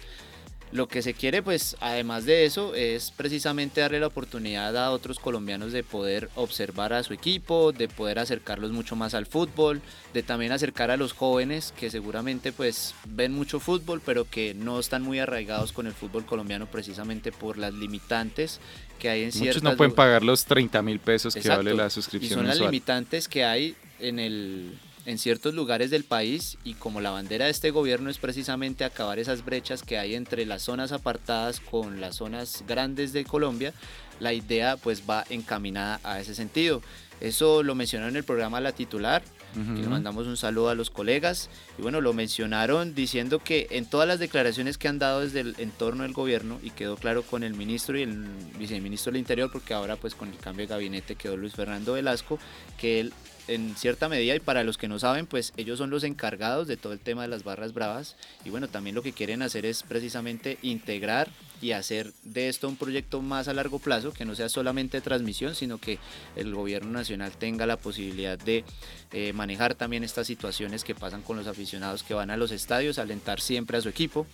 Lo 0.74 0.90
que 0.90 1.02
se 1.02 1.14
quiere, 1.14 1.42
pues, 1.42 1.78
además 1.80 2.26
de 2.26 2.46
eso, 2.46 2.76
es 2.76 3.12
precisamente 3.12 3.80
darle 3.80 4.02
la 4.02 4.08
oportunidad 4.08 4.76
a 4.76 4.92
otros 4.92 5.18
colombianos 5.18 5.72
de 5.72 5.84
poder 5.84 6.30
observar 6.36 6.92
a 6.92 7.04
su 7.04 7.14
equipo, 7.14 7.72
de 7.72 7.88
poder 7.88 8.20
acercarlos 8.20 8.72
mucho 8.72 8.98
más 8.98 9.14
al 9.14 9.26
fútbol, 9.26 9.82
de 10.14 10.24
también 10.24 10.52
acercar 10.52 10.92
a 10.92 10.98
los 10.98 11.14
jóvenes 11.14 11.74
que 11.80 11.90
seguramente, 11.90 12.52
pues, 12.52 12.96
ven 13.06 13.32
mucho 13.32 13.62
fútbol, 13.62 14.02
pero 14.06 14.30
que 14.30 14.54
no 14.56 14.78
están 14.80 15.04
muy 15.04 15.20
arraigados 15.20 15.72
con 15.72 15.88
el 15.88 15.94
fútbol 15.94 16.26
colombiano 16.26 16.66
precisamente 16.66 17.32
por 17.32 17.58
las 17.58 17.74
limitantes 17.74 18.60
que 19.00 19.10
hay 19.10 19.24
en 19.24 19.32
ciertas... 19.32 19.62
Muchos 19.62 19.72
no 19.72 19.78
pueden 19.78 19.96
pagar 19.96 20.24
los 20.24 20.44
30 20.46 20.82
mil 20.82 21.00
pesos 21.00 21.34
que 21.34 21.48
vale 21.48 21.74
la 21.76 21.90
suscripción 21.90 22.32
Y 22.32 22.34
son 22.34 22.48
las 22.48 22.60
limitantes 22.60 23.30
que 23.30 23.46
hay 23.46 23.76
en 24.00 24.20
el 24.20 24.78
en 25.08 25.18
ciertos 25.18 25.54
lugares 25.56 25.90
del 25.90 26.04
país 26.04 26.58
y 26.66 26.74
como 26.74 27.00
la 27.00 27.12
bandera 27.12 27.46
de 27.46 27.52
este 27.52 27.72
gobierno 27.72 28.10
es 28.10 28.18
precisamente 28.18 28.84
acabar 28.84 29.20
esas 29.20 29.46
brechas 29.46 29.82
que 29.82 29.98
hay 29.98 30.16
entre 30.16 30.46
las 30.46 30.64
zonas 30.64 30.92
apartadas 30.92 31.62
con 31.62 32.02
las 32.02 32.18
zonas 32.18 32.66
grandes 32.68 33.14
de 33.14 33.24
Colombia, 33.24 33.74
la 34.20 34.34
idea 34.34 34.76
pues 34.76 35.04
va 35.10 35.24
encaminada 35.30 36.02
a 36.04 36.20
ese 36.20 36.36
sentido. 36.36 36.82
Eso 37.22 37.64
lo 37.64 37.74
mencionó 37.74 38.10
en 38.10 38.18
el 38.18 38.26
programa 38.26 38.60
La 38.60 38.74
Titular, 38.74 39.24
y 39.56 39.82
le 39.82 39.88
mandamos 39.88 40.28
un 40.28 40.38
saludo 40.38 40.70
a 40.70 40.76
los 40.76 40.92
colegas. 40.92 41.50
Y 41.80 41.82
bueno, 41.82 42.00
lo 42.00 42.14
mencionaron 42.14 42.94
diciendo 42.94 43.40
que 43.40 43.66
en 43.72 43.90
todas 43.90 44.08
las 44.08 44.20
declaraciones 44.20 44.78
que 44.78 44.88
han 44.88 45.00
dado 45.00 45.22
desde 45.22 45.40
el 45.40 45.56
entorno 45.58 46.04
del 46.04 46.14
gobierno, 46.14 46.60
y 46.62 46.70
quedó 46.70 46.96
claro 46.96 47.24
con 47.24 47.44
el 47.44 47.56
ministro 47.56 47.98
y 47.98 48.04
el 48.04 48.26
viceministro 48.60 49.12
del 49.12 49.22
Interior, 49.22 49.50
porque 49.52 49.74
ahora 49.74 49.96
pues 49.96 50.14
con 50.14 50.30
el 50.30 50.38
cambio 50.38 50.68
de 50.68 50.74
gabinete 50.74 51.16
quedó 51.16 51.38
Luis 51.38 51.54
Fernando 51.54 51.94
Velasco, 51.94 52.38
que 52.78 53.00
él 53.00 53.14
en 53.48 53.76
cierta 53.76 54.10
medida 54.10 54.36
y 54.36 54.40
para 54.40 54.64
los 54.64 54.78
que 54.78 54.88
no 54.88 55.00
saben, 55.00 55.26
pues 55.26 55.54
ellos 55.58 55.78
son 55.78 55.90
los 55.90 56.04
encargados 56.04 56.68
de 56.68 56.78
todo 56.78 56.94
el 56.94 57.00
tema 57.00 57.24
de 57.24 57.28
las 57.28 57.44
barras 57.44 57.74
bravas 57.74 58.16
y 58.46 58.50
bueno, 58.50 58.68
también 58.68 58.96
lo 58.96 59.04
que 59.04 59.14
quieren 59.14 59.42
hacer 59.42 59.66
es 59.66 59.84
precisamente 59.84 60.58
integrar 60.62 61.30
y 61.62 61.72
hacer 61.72 62.14
de 62.24 62.50
esto 62.50 62.68
un 62.68 62.76
proyecto 62.76 63.22
más 63.22 63.48
a 63.48 63.54
largo 63.54 63.80
plazo, 63.80 64.14
que 64.14 64.26
no 64.26 64.36
sea 64.36 64.50
solamente 64.50 65.02
transmisión, 65.02 65.56
sino 65.56 65.80
que 65.80 65.98
el 66.36 66.54
gobierno 66.54 66.92
nacional 66.92 67.32
tenga 67.32 67.66
la 67.66 67.78
posibilidad 67.78 68.38
de 68.38 68.64
eh, 69.12 69.34
manejar 69.34 69.76
también 69.76 70.04
estas 70.04 70.28
situaciones 70.28 70.84
que 70.84 70.96
pasan 70.96 71.24
con 71.24 71.38
los 71.38 71.48
aficionados 71.48 72.04
que 72.04 72.14
van 72.14 72.30
a 72.30 72.38
los 72.38 72.52
estadios, 72.52 73.00
alentar 73.00 73.42
siempre 73.42 73.78
a 73.78 73.82
su 73.82 73.90
equipo. 73.90 74.28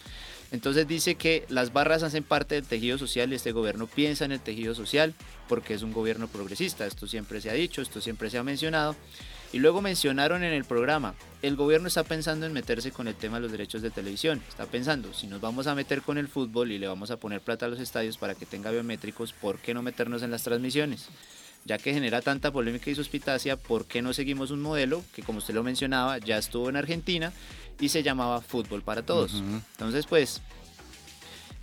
Entonces 0.52 0.88
dice 0.88 1.16
que 1.16 1.46
las 1.50 1.74
barras 1.74 2.04
hacen 2.04 2.24
parte 2.24 2.56
del 2.56 2.66
tejido 2.66 2.98
social 2.98 3.32
y 3.32 3.36
este 3.36 3.52
gobierno 3.52 3.88
piensa 3.88 4.26
en 4.26 4.32
el 4.32 4.40
tejido 4.40 4.76
social 4.76 5.14
porque 5.48 5.74
es 5.74 5.82
un 5.82 5.94
gobierno 5.94 6.28
progresista. 6.28 6.86
Esto 6.86 7.08
siempre 7.08 7.42
se 7.42 7.50
ha 7.50 7.54
dicho, 7.54 7.82
esto 7.82 8.02
siempre 8.02 8.30
se 8.30 8.38
ha 8.38 8.44
mencionado. 8.44 8.96
Y 9.54 9.60
luego 9.60 9.84
mencionaron 9.84 10.44
en 10.44 10.52
el 10.52 10.66
programa, 10.66 11.14
el 11.44 11.56
gobierno 11.56 11.88
está 11.88 12.04
pensando 12.04 12.48
en 12.48 12.54
meterse 12.54 12.92
con 12.92 13.08
el 13.08 13.14
tema 13.14 13.38
de 13.38 13.42
los 13.42 13.52
derechos 13.52 13.84
de 13.84 13.92
televisión. 13.92 14.42
Está 14.50 14.66
pensando, 14.66 15.14
si 15.14 15.28
nos 15.28 15.42
vamos 15.42 15.68
a 15.68 15.76
meter 15.76 16.02
con 16.02 16.18
el 16.18 16.28
fútbol 16.28 16.72
y 16.72 16.80
le 16.80 16.88
vamos 16.88 17.12
a 17.12 17.18
poner 17.18 17.40
plata 17.40 17.68
a 17.68 17.70
los 17.70 17.80
estadios 17.80 18.18
para 18.18 18.34
que 18.34 18.48
tenga 18.48 18.72
biométricos, 18.72 19.32
¿por 19.32 19.60
qué 19.60 19.76
no 19.76 19.84
meternos 19.84 20.24
en 20.24 20.32
las 20.32 20.42
transmisiones? 20.42 21.08
Ya 21.66 21.78
que 21.78 21.94
genera 21.94 22.24
tanta 22.24 22.52
polémica 22.52 22.90
y 22.90 22.96
suspicacia, 22.96 23.56
¿por 23.56 23.86
qué 23.86 24.02
no 24.02 24.12
seguimos 24.12 24.50
un 24.50 24.60
modelo 24.60 25.04
que, 25.14 25.22
como 25.22 25.38
usted 25.38 25.54
lo 25.54 25.62
mencionaba, 25.62 26.18
ya 26.18 26.40
estuvo 26.40 26.68
en 26.68 26.76
Argentina 26.76 27.32
y 27.80 27.90
se 27.90 28.04
llamaba 28.04 28.42
Fútbol 28.42 28.82
para 28.82 29.04
Todos. 29.04 29.42
Entonces, 29.74 30.06
pues, 30.06 30.42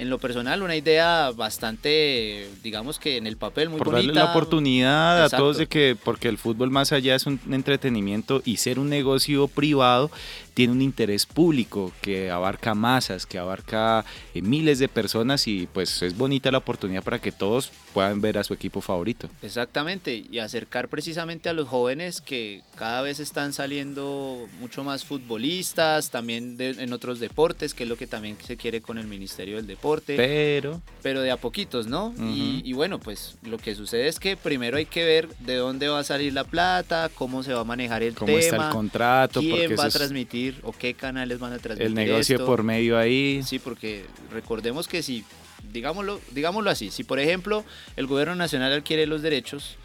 en 0.00 0.08
lo 0.08 0.18
personal, 0.18 0.62
una 0.62 0.76
idea 0.76 1.30
bastante, 1.30 2.48
digamos 2.62 2.98
que 2.98 3.18
en 3.18 3.26
el 3.26 3.36
papel 3.36 3.68
muy 3.68 3.78
Por 3.80 3.92
darle 3.92 4.14
la 4.14 4.30
oportunidad 4.30 5.24
a 5.24 5.28
todos 5.28 5.58
de 5.58 5.66
que, 5.66 5.94
porque 6.02 6.28
el 6.28 6.38
fútbol 6.38 6.70
más 6.70 6.92
allá 6.92 7.14
es 7.14 7.26
un 7.26 7.38
entretenimiento 7.50 8.40
y 8.46 8.56
ser 8.56 8.78
un 8.78 8.88
negocio 8.88 9.46
privado, 9.46 10.10
tiene 10.50 10.72
un 10.72 10.82
interés 10.82 11.26
público 11.26 11.92
que 12.00 12.30
abarca 12.30 12.74
masas, 12.74 13.26
que 13.26 13.38
abarca 13.38 14.04
eh, 14.34 14.42
miles 14.42 14.78
de 14.78 14.88
personas 14.88 15.46
y 15.46 15.68
pues 15.72 16.02
es 16.02 16.16
bonita 16.16 16.50
la 16.50 16.58
oportunidad 16.58 17.02
para 17.02 17.20
que 17.20 17.32
todos 17.32 17.70
puedan 17.94 18.20
ver 18.20 18.38
a 18.38 18.44
su 18.44 18.54
equipo 18.54 18.80
favorito. 18.80 19.28
Exactamente, 19.42 20.24
y 20.30 20.38
acercar 20.38 20.88
precisamente 20.88 21.48
a 21.48 21.52
los 21.52 21.68
jóvenes 21.68 22.20
que 22.20 22.62
cada 22.76 23.02
vez 23.02 23.20
están 23.20 23.52
saliendo 23.52 24.48
mucho 24.60 24.84
más 24.84 25.04
futbolistas, 25.04 26.10
también 26.10 26.56
en 26.58 26.92
otros 26.92 27.20
deportes, 27.20 27.74
que 27.74 27.84
es 27.84 27.88
lo 27.88 27.96
que 27.96 28.06
también 28.06 28.36
se 28.44 28.56
quiere 28.56 28.80
con 28.80 28.98
el 28.98 29.06
Ministerio 29.06 29.56
del 29.56 29.66
Deporte. 29.66 30.16
Pero... 30.16 30.80
Pero 31.02 31.22
de 31.22 31.30
a 31.30 31.36
poquitos, 31.36 31.86
¿no? 31.86 32.14
y, 32.18 32.62
y, 32.64 32.72
bueno, 32.74 32.98
pues 32.98 33.36
lo 33.42 33.58
que 33.58 33.74
sucede 33.74 34.08
es 34.08 34.20
que 34.20 34.36
primero 34.36 34.76
hay 34.76 34.86
que 34.86 35.04
ver 35.04 35.28
de 35.38 35.56
dónde 35.56 35.88
va 35.88 36.00
a 36.00 36.04
salir 36.04 36.32
la 36.32 36.44
plata, 36.44 37.10
cómo 37.14 37.42
se 37.42 37.54
va 37.54 37.60
a 37.60 37.64
manejar 37.64 38.02
el 38.02 38.14
tema. 38.14 38.26
Cómo 38.26 38.38
está 38.38 38.66
el 38.66 38.72
contrato. 38.72 39.40
Quién 39.40 39.76
va 39.78 39.84
a 39.84 39.90
transmitir 39.90 40.39
o 40.62 40.72
qué 40.72 40.94
canales 40.94 41.38
van 41.38 41.52
a 41.52 41.58
transmitir. 41.58 41.86
El 41.86 41.94
negocio 41.94 42.44
por 42.44 42.62
medio 42.62 42.98
ahí. 42.98 43.42
Sí, 43.44 43.58
porque 43.58 44.04
recordemos 44.32 44.88
que 44.88 45.02
si, 45.02 45.24
digámoslo, 45.72 46.20
digámoslo 46.32 46.70
así, 46.70 46.90
si 46.90 47.04
por 47.04 47.18
ejemplo 47.18 47.64
el 47.96 48.06
gobierno 48.06 48.34
nacional 48.34 48.72
adquiere 48.72 49.06
los 49.06 49.22
derechos, 49.22 49.76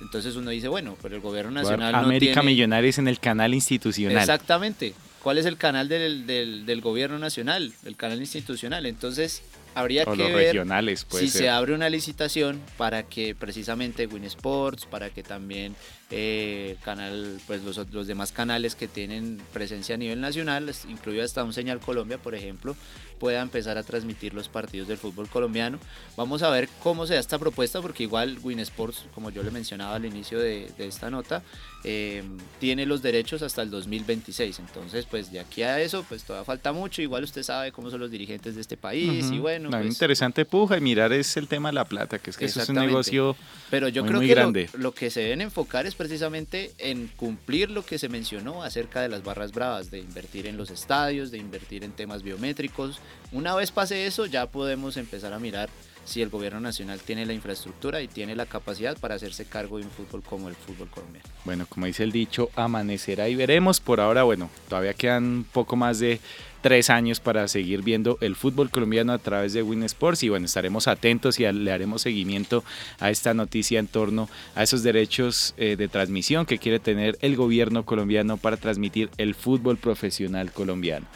entonces 0.00 0.36
uno 0.36 0.50
dice, 0.50 0.68
bueno, 0.68 0.96
pero 1.02 1.14
el 1.16 1.20
gobierno 1.20 1.50
nacional... 1.50 1.94
América 1.94 2.42
Millonarios 2.42 2.98
en 2.98 3.08
el 3.08 3.18
canal 3.18 3.54
institucional. 3.54 4.18
Exactamente. 4.18 4.94
¿Cuál 5.22 5.36
es 5.36 5.44
el 5.44 5.58
canal 5.58 5.88
del, 5.88 6.26
del, 6.26 6.64
del 6.64 6.80
gobierno 6.80 7.18
nacional? 7.18 7.72
El 7.84 7.96
canal 7.96 8.20
institucional. 8.20 8.86
Entonces, 8.86 9.42
habría 9.80 10.04
que 10.04 10.16
ver 10.16 10.34
regionales, 10.34 11.06
si 11.10 11.28
se 11.28 11.48
abre 11.48 11.74
una 11.74 11.88
licitación 11.88 12.60
para 12.76 13.02
que 13.04 13.34
precisamente 13.34 14.06
Win 14.06 14.24
Sports, 14.24 14.86
para 14.86 15.10
que 15.10 15.22
también 15.22 15.74
eh, 16.10 16.76
canal, 16.84 17.40
pues 17.46 17.62
los, 17.62 17.76
los, 17.92 18.06
demás 18.06 18.32
canales 18.32 18.74
que 18.74 18.88
tienen 18.88 19.40
presencia 19.52 19.94
a 19.94 19.98
nivel 19.98 20.20
nacional, 20.20 20.72
incluido 20.88 21.24
hasta 21.24 21.44
un 21.44 21.52
Señal 21.52 21.78
Colombia, 21.80 22.18
por 22.18 22.34
ejemplo, 22.34 22.76
pueda 23.20 23.42
empezar 23.42 23.78
a 23.78 23.84
transmitir 23.84 24.34
los 24.34 24.48
partidos 24.48 24.88
del 24.88 24.98
fútbol 24.98 25.28
colombiano. 25.28 25.78
Vamos 26.16 26.42
a 26.42 26.50
ver 26.50 26.68
cómo 26.82 27.06
se 27.06 27.14
da 27.14 27.20
esta 27.20 27.38
propuesta, 27.38 27.80
porque 27.80 28.02
igual 28.02 28.38
Win 28.42 28.58
Sports, 28.60 29.04
como 29.14 29.30
yo 29.30 29.44
le 29.44 29.52
mencionaba 29.52 29.94
al 29.94 30.04
inicio 30.04 30.40
de, 30.40 30.72
esta 30.78 31.10
nota, 31.10 31.42
eh, 31.84 32.22
tiene 32.58 32.86
los 32.86 33.02
derechos 33.02 33.42
hasta 33.42 33.62
el 33.62 33.70
2026. 33.70 34.58
Entonces, 34.58 35.06
pues 35.06 35.32
de 35.32 35.40
aquí 35.40 35.62
a 35.62 35.80
eso, 35.80 36.04
pues 36.08 36.24
todavía 36.24 36.44
falta 36.44 36.72
mucho. 36.72 37.02
Igual 37.02 37.24
usted 37.24 37.42
sabe 37.42 37.72
cómo 37.72 37.90
son 37.90 38.00
los 38.00 38.10
dirigentes 38.10 38.54
de 38.54 38.60
este 38.60 38.76
país 38.76 39.30
y 39.30 39.38
bueno. 39.38 39.68
Una 39.68 39.78
pues 39.78 39.90
interesante 39.90 40.44
puja 40.44 40.76
y 40.76 40.80
mirar 40.80 41.12
es 41.12 41.36
el 41.36 41.48
tema 41.48 41.70
de 41.70 41.74
la 41.74 41.84
plata, 41.84 42.18
que 42.18 42.30
es 42.30 42.36
que 42.36 42.46
eso 42.46 42.60
es 42.60 42.68
un 42.68 42.76
negocio 42.76 43.36
Pero 43.70 43.88
yo 43.88 44.04
creo 44.04 44.20
que 44.20 44.26
grande. 44.26 44.68
Lo, 44.74 44.80
lo 44.80 44.94
que 44.94 45.10
se 45.10 45.20
deben 45.20 45.40
enfocar 45.40 45.86
es 45.86 45.94
precisamente 45.94 46.72
en 46.78 47.08
cumplir 47.08 47.70
lo 47.70 47.84
que 47.84 47.98
se 47.98 48.08
mencionó 48.08 48.62
acerca 48.62 49.00
de 49.00 49.08
las 49.08 49.22
barras 49.22 49.52
bravas, 49.52 49.90
de 49.90 50.00
invertir 50.00 50.46
en 50.46 50.56
los 50.56 50.70
estadios, 50.70 51.30
de 51.30 51.38
invertir 51.38 51.84
en 51.84 51.92
temas 51.92 52.22
biométricos, 52.22 53.00
una 53.32 53.54
vez 53.54 53.70
pase 53.70 54.06
eso, 54.06 54.26
ya 54.26 54.46
podemos 54.46 54.96
empezar 54.96 55.32
a 55.32 55.38
mirar 55.38 55.70
si 56.10 56.22
el 56.22 56.28
gobierno 56.28 56.60
nacional 56.60 57.00
tiene 57.00 57.24
la 57.24 57.32
infraestructura 57.32 58.02
y 58.02 58.08
tiene 58.08 58.34
la 58.34 58.46
capacidad 58.46 58.98
para 58.98 59.14
hacerse 59.14 59.44
cargo 59.44 59.78
de 59.78 59.84
un 59.84 59.90
fútbol 59.90 60.22
como 60.22 60.48
el 60.48 60.56
fútbol 60.56 60.88
colombiano. 60.88 61.28
Bueno, 61.44 61.66
como 61.68 61.86
dice 61.86 62.02
el 62.02 62.10
dicho, 62.10 62.50
amanecerá 62.56 63.28
y 63.28 63.36
veremos. 63.36 63.80
Por 63.80 64.00
ahora, 64.00 64.24
bueno, 64.24 64.50
todavía 64.68 64.92
quedan 64.92 65.46
poco 65.52 65.76
más 65.76 66.00
de 66.00 66.20
tres 66.62 66.90
años 66.90 67.20
para 67.20 67.46
seguir 67.48 67.82
viendo 67.82 68.18
el 68.20 68.36
fútbol 68.36 68.70
colombiano 68.70 69.12
a 69.12 69.18
través 69.18 69.52
de 69.52 69.62
Win 69.62 69.84
Sports 69.84 70.22
y 70.24 70.28
bueno, 70.28 70.46
estaremos 70.46 70.88
atentos 70.88 71.38
y 71.40 71.50
le 71.50 71.72
haremos 71.72 72.02
seguimiento 72.02 72.64
a 72.98 73.10
esta 73.10 73.32
noticia 73.32 73.78
en 73.78 73.86
torno 73.86 74.28
a 74.54 74.64
esos 74.64 74.82
derechos 74.82 75.54
eh, 75.56 75.76
de 75.76 75.88
transmisión 75.88 76.44
que 76.44 76.58
quiere 76.58 76.80
tener 76.80 77.16
el 77.22 77.36
gobierno 77.36 77.84
colombiano 77.84 78.36
para 78.36 78.56
transmitir 78.56 79.10
el 79.16 79.34
fútbol 79.34 79.78
profesional 79.78 80.52
colombiano. 80.52 81.06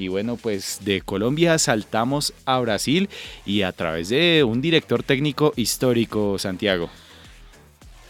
Y 0.00 0.08
bueno, 0.08 0.36
pues 0.36 0.80
de 0.82 1.02
Colombia 1.02 1.58
saltamos 1.58 2.32
a 2.46 2.58
Brasil 2.58 3.08
y 3.44 3.62
a 3.62 3.72
través 3.72 4.08
de 4.08 4.42
un 4.44 4.60
director 4.60 5.02
técnico 5.02 5.52
histórico, 5.56 6.38
Santiago. 6.38 6.88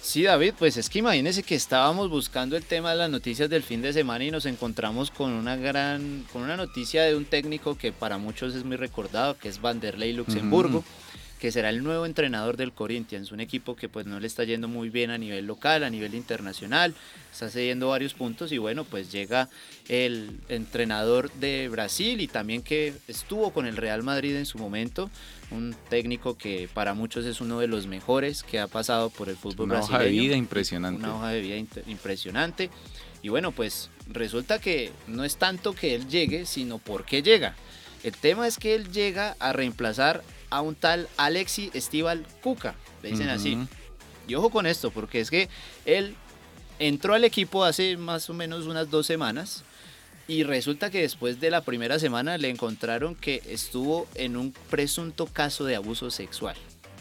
Sí, 0.01 0.23
David, 0.23 0.55
pues 0.59 0.77
es 0.77 0.89
que 0.89 1.01
imagínese 1.01 1.43
que 1.43 1.55
estábamos 1.55 2.09
buscando 2.09 2.57
el 2.57 2.65
tema 2.65 2.91
de 2.91 2.97
las 2.97 3.11
noticias 3.11 3.51
del 3.51 3.63
fin 3.63 3.83
de 3.83 3.93
semana 3.93 4.25
y 4.25 4.31
nos 4.31 4.47
encontramos 4.47 5.11
con 5.11 5.33
una 5.33 5.57
gran, 5.57 6.25
con 6.33 6.43
una 6.43 6.57
noticia 6.57 7.03
de 7.05 7.15
un 7.15 7.25
técnico 7.25 7.77
que 7.77 7.93
para 7.93 8.19
muchos 8.19 8.55
es 8.55 8.65
muy 8.65 8.77
recordado, 8.77 9.37
que 9.37 9.49
es 9.49 9.61
Vanderlei 9.61 10.13
Luxemburgo 10.13 10.85
que 11.41 11.51
será 11.51 11.71
el 11.71 11.83
nuevo 11.83 12.05
entrenador 12.05 12.59
del 12.59 12.73
Corinthians, 12.73 13.33
un 13.33 13.41
equipo 13.41 13.75
que 13.75 13.89
pues 13.89 14.05
no 14.05 14.21
le 14.21 14.27
está 14.27 14.45
yendo 14.45 14.69
muy 14.69 14.91
bien 14.91 15.11
a 15.11 15.17
nivel 15.17 15.47
local, 15.47 15.85
a 15.85 15.91
nivel 15.91 16.15
internacional, 16.15 16.95
está 17.33 17.49
cediendo 17.49 17.89
varios 17.89 18.13
puntos 18.13 18.53
y 18.53 18.59
bueno, 18.59 18.85
pues 18.85 19.11
llega 19.11 19.49
el 19.89 20.39
entrenador 20.51 21.33
de 21.33 21.71
Brasil 21.71 22.21
y 22.21 22.29
también 22.29 22.63
que 22.63 22.93
estuvo 23.09 23.53
con 23.53 23.65
el 23.65 23.79
Real 23.79 24.03
Madrid 24.03 24.37
en 24.37 24.45
su 24.45 24.59
momento, 24.59 25.11
un 25.51 25.75
técnico 25.89 26.37
que 26.37 26.69
para 26.75 26.93
muchos 26.93 27.25
es 27.25 27.41
uno 27.41 27.59
de 27.59 27.69
los 27.69 27.87
mejores 27.87 28.43
que 28.43 28.61
ha 28.61 28.67
pasado 28.67 29.09
por 29.09 29.31
el 29.31 29.37
fútbol 29.37 29.71
una 29.71 29.77
brasileño. 29.77 29.97
Una 29.97 30.05
hoja 30.05 30.05
de 30.05 30.11
vida 30.11 30.37
impresionante. 30.37 31.03
Una 31.03 31.17
hoja 31.17 31.29
de 31.31 31.41
vida 31.41 31.57
impresionante. 31.87 32.71
Y 33.23 33.31
bueno, 33.31 33.51
pues 33.53 33.89
resulta 34.09 34.61
que 34.61 34.93
no 35.07 35.25
es 35.25 35.39
tanto 35.39 35.75
que 35.75 35.95
él 35.95 36.07
llegue, 36.07 36.45
sino 36.45 36.77
por 36.79 37.07
qué 37.07 37.23
llega. 37.23 37.55
El 38.03 38.13
tema 38.13 38.47
es 38.47 38.59
que 38.59 38.75
él 38.75 38.93
llega 38.93 39.37
a 39.41 39.53
reemplazar 39.53 40.23
a 40.51 40.61
un 40.61 40.75
tal 40.75 41.09
Alexi 41.17 41.71
Estival 41.75 42.27
Cuca, 42.43 42.75
le 43.03 43.11
dicen 43.11 43.29
así. 43.29 43.59
Y 44.29 44.35
ojo 44.35 44.51
con 44.51 44.67
esto, 44.67 44.91
porque 44.91 45.21
es 45.21 45.31
que 45.31 45.49
él 45.87 46.15
entró 46.79 47.15
al 47.15 47.25
equipo 47.25 47.65
hace 47.65 47.97
más 47.97 48.29
o 48.31 48.35
menos 48.35 48.67
unas 48.67 48.91
dos 48.91 49.07
semanas 49.07 49.65
y 50.29 50.45
resulta 50.45 50.91
que 50.91 51.01
después 51.01 51.41
de 51.41 51.51
la 51.51 51.63
primera 51.63 51.99
semana 51.99 52.39
le 52.39 52.51
encontraron 52.51 53.17
que 53.17 53.43
estuvo 53.47 54.07
en 54.15 54.37
un 54.37 54.53
presunto 54.71 55.27
caso 55.27 55.65
de 55.65 55.75
abuso 55.75 56.11
sexual. 56.11 56.55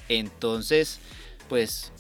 Entonces, 0.08 1.00
pues 1.48 1.92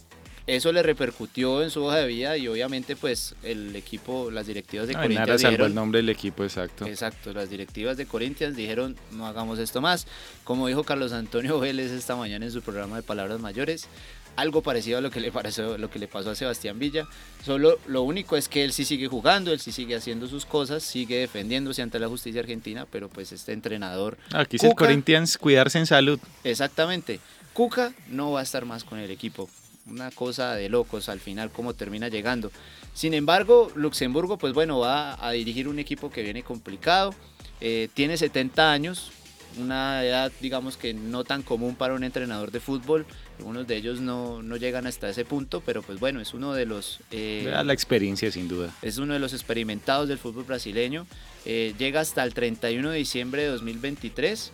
eso 0.55 0.71
le 0.71 0.81
repercutió 0.81 1.61
en 1.61 1.69
su 1.69 1.83
hoja 1.83 1.97
de 1.97 2.07
vida 2.07 2.35
y 2.37 2.47
obviamente 2.47 2.95
pues 2.95 3.35
el 3.43 3.75
equipo, 3.75 4.31
las 4.31 4.47
directivas 4.47 4.87
de 4.87 4.93
no, 4.93 5.01
Corinthians 5.01 5.41
dijeron, 5.41 5.67
el 5.67 5.75
nombre 5.75 5.99
del 5.99 6.09
equipo, 6.09 6.43
exacto. 6.43 6.85
Exacto, 6.85 7.33
las 7.33 7.49
directivas 7.49 7.97
de 7.97 8.05
Corinthians 8.05 8.55
dijeron 8.55 8.95
no 9.11 9.27
hagamos 9.27 9.59
esto 9.59 9.79
más. 9.81 10.07
Como 10.43 10.67
dijo 10.67 10.83
Carlos 10.83 11.13
Antonio 11.13 11.59
Vélez 11.59 11.91
esta 11.91 12.15
mañana 12.15 12.45
en 12.45 12.51
su 12.51 12.61
programa 12.61 12.95
de 12.95 13.03
Palabras 13.03 13.39
Mayores, 13.39 13.87
algo 14.35 14.61
parecido 14.61 14.97
a 14.97 15.01
lo 15.01 15.11
que 15.11 15.19
le 15.19 15.31
pareció, 15.31 15.77
lo 15.77 15.89
que 15.91 15.99
le 15.99 16.07
pasó 16.07 16.31
a 16.31 16.35
Sebastián 16.35 16.79
Villa. 16.79 17.07
Solo 17.45 17.77
lo 17.87 18.01
único 18.03 18.35
es 18.35 18.49
que 18.49 18.63
él 18.63 18.73
sí 18.73 18.85
sigue 18.85 19.07
jugando, 19.07 19.51
él 19.51 19.59
sí 19.59 19.71
sigue 19.71 19.95
haciendo 19.95 20.27
sus 20.27 20.45
cosas, 20.45 20.81
sigue 20.83 21.17
defendiéndose 21.17 21.81
ante 21.81 21.99
la 21.99 22.07
justicia 22.07 22.41
argentina, 22.41 22.87
pero 22.89 23.09
pues 23.09 23.31
este 23.31 23.53
entrenador. 23.53 24.17
Aquí 24.33 24.55
es 24.55 24.63
el 24.63 24.75
Corinthians 24.75 25.37
cuidarse 25.37 25.77
en 25.77 25.85
salud. 25.85 26.19
Exactamente. 26.43 27.19
Cuca 27.53 27.93
no 28.07 28.31
va 28.31 28.39
a 28.39 28.43
estar 28.43 28.65
más 28.65 28.83
con 28.83 28.99
el 28.99 29.11
equipo 29.11 29.49
una 29.87 30.11
cosa 30.11 30.55
de 30.55 30.69
locos 30.69 31.09
al 31.09 31.19
final 31.19 31.51
cómo 31.51 31.73
termina 31.73 32.07
llegando. 32.07 32.51
Sin 32.93 33.13
embargo, 33.13 33.71
Luxemburgo, 33.75 34.37
pues 34.37 34.53
bueno, 34.53 34.79
va 34.79 35.25
a 35.25 35.31
dirigir 35.31 35.67
un 35.67 35.79
equipo 35.79 36.09
que 36.09 36.23
viene 36.23 36.43
complicado, 36.43 37.13
eh, 37.61 37.89
tiene 37.93 38.17
70 38.17 38.71
años, 38.71 39.11
una 39.57 40.03
edad 40.03 40.31
digamos 40.41 40.77
que 40.77 40.93
no 40.93 41.23
tan 41.23 41.41
común 41.41 41.75
para 41.75 41.93
un 41.93 42.03
entrenador 42.03 42.51
de 42.51 42.59
fútbol, 42.59 43.05
algunos 43.37 43.67
de 43.67 43.77
ellos 43.77 43.99
no, 43.99 44.41
no 44.43 44.57
llegan 44.57 44.85
hasta 44.85 45.09
ese 45.09 45.25
punto, 45.25 45.61
pero 45.65 45.81
pues 45.81 45.99
bueno, 45.99 46.19
es 46.19 46.33
uno 46.33 46.53
de 46.53 46.65
los... 46.65 46.99
Eh, 47.11 47.51
la 47.63 47.73
experiencia 47.73 48.31
sin 48.31 48.47
duda. 48.47 48.73
Es 48.81 48.97
uno 48.97 49.13
de 49.13 49.19
los 49.19 49.33
experimentados 49.33 50.07
del 50.07 50.17
fútbol 50.17 50.43
brasileño, 50.43 51.07
eh, 51.45 51.73
llega 51.77 52.01
hasta 52.01 52.23
el 52.23 52.33
31 52.33 52.89
de 52.89 52.97
diciembre 52.97 53.43
de 53.43 53.49
2023 53.49 54.51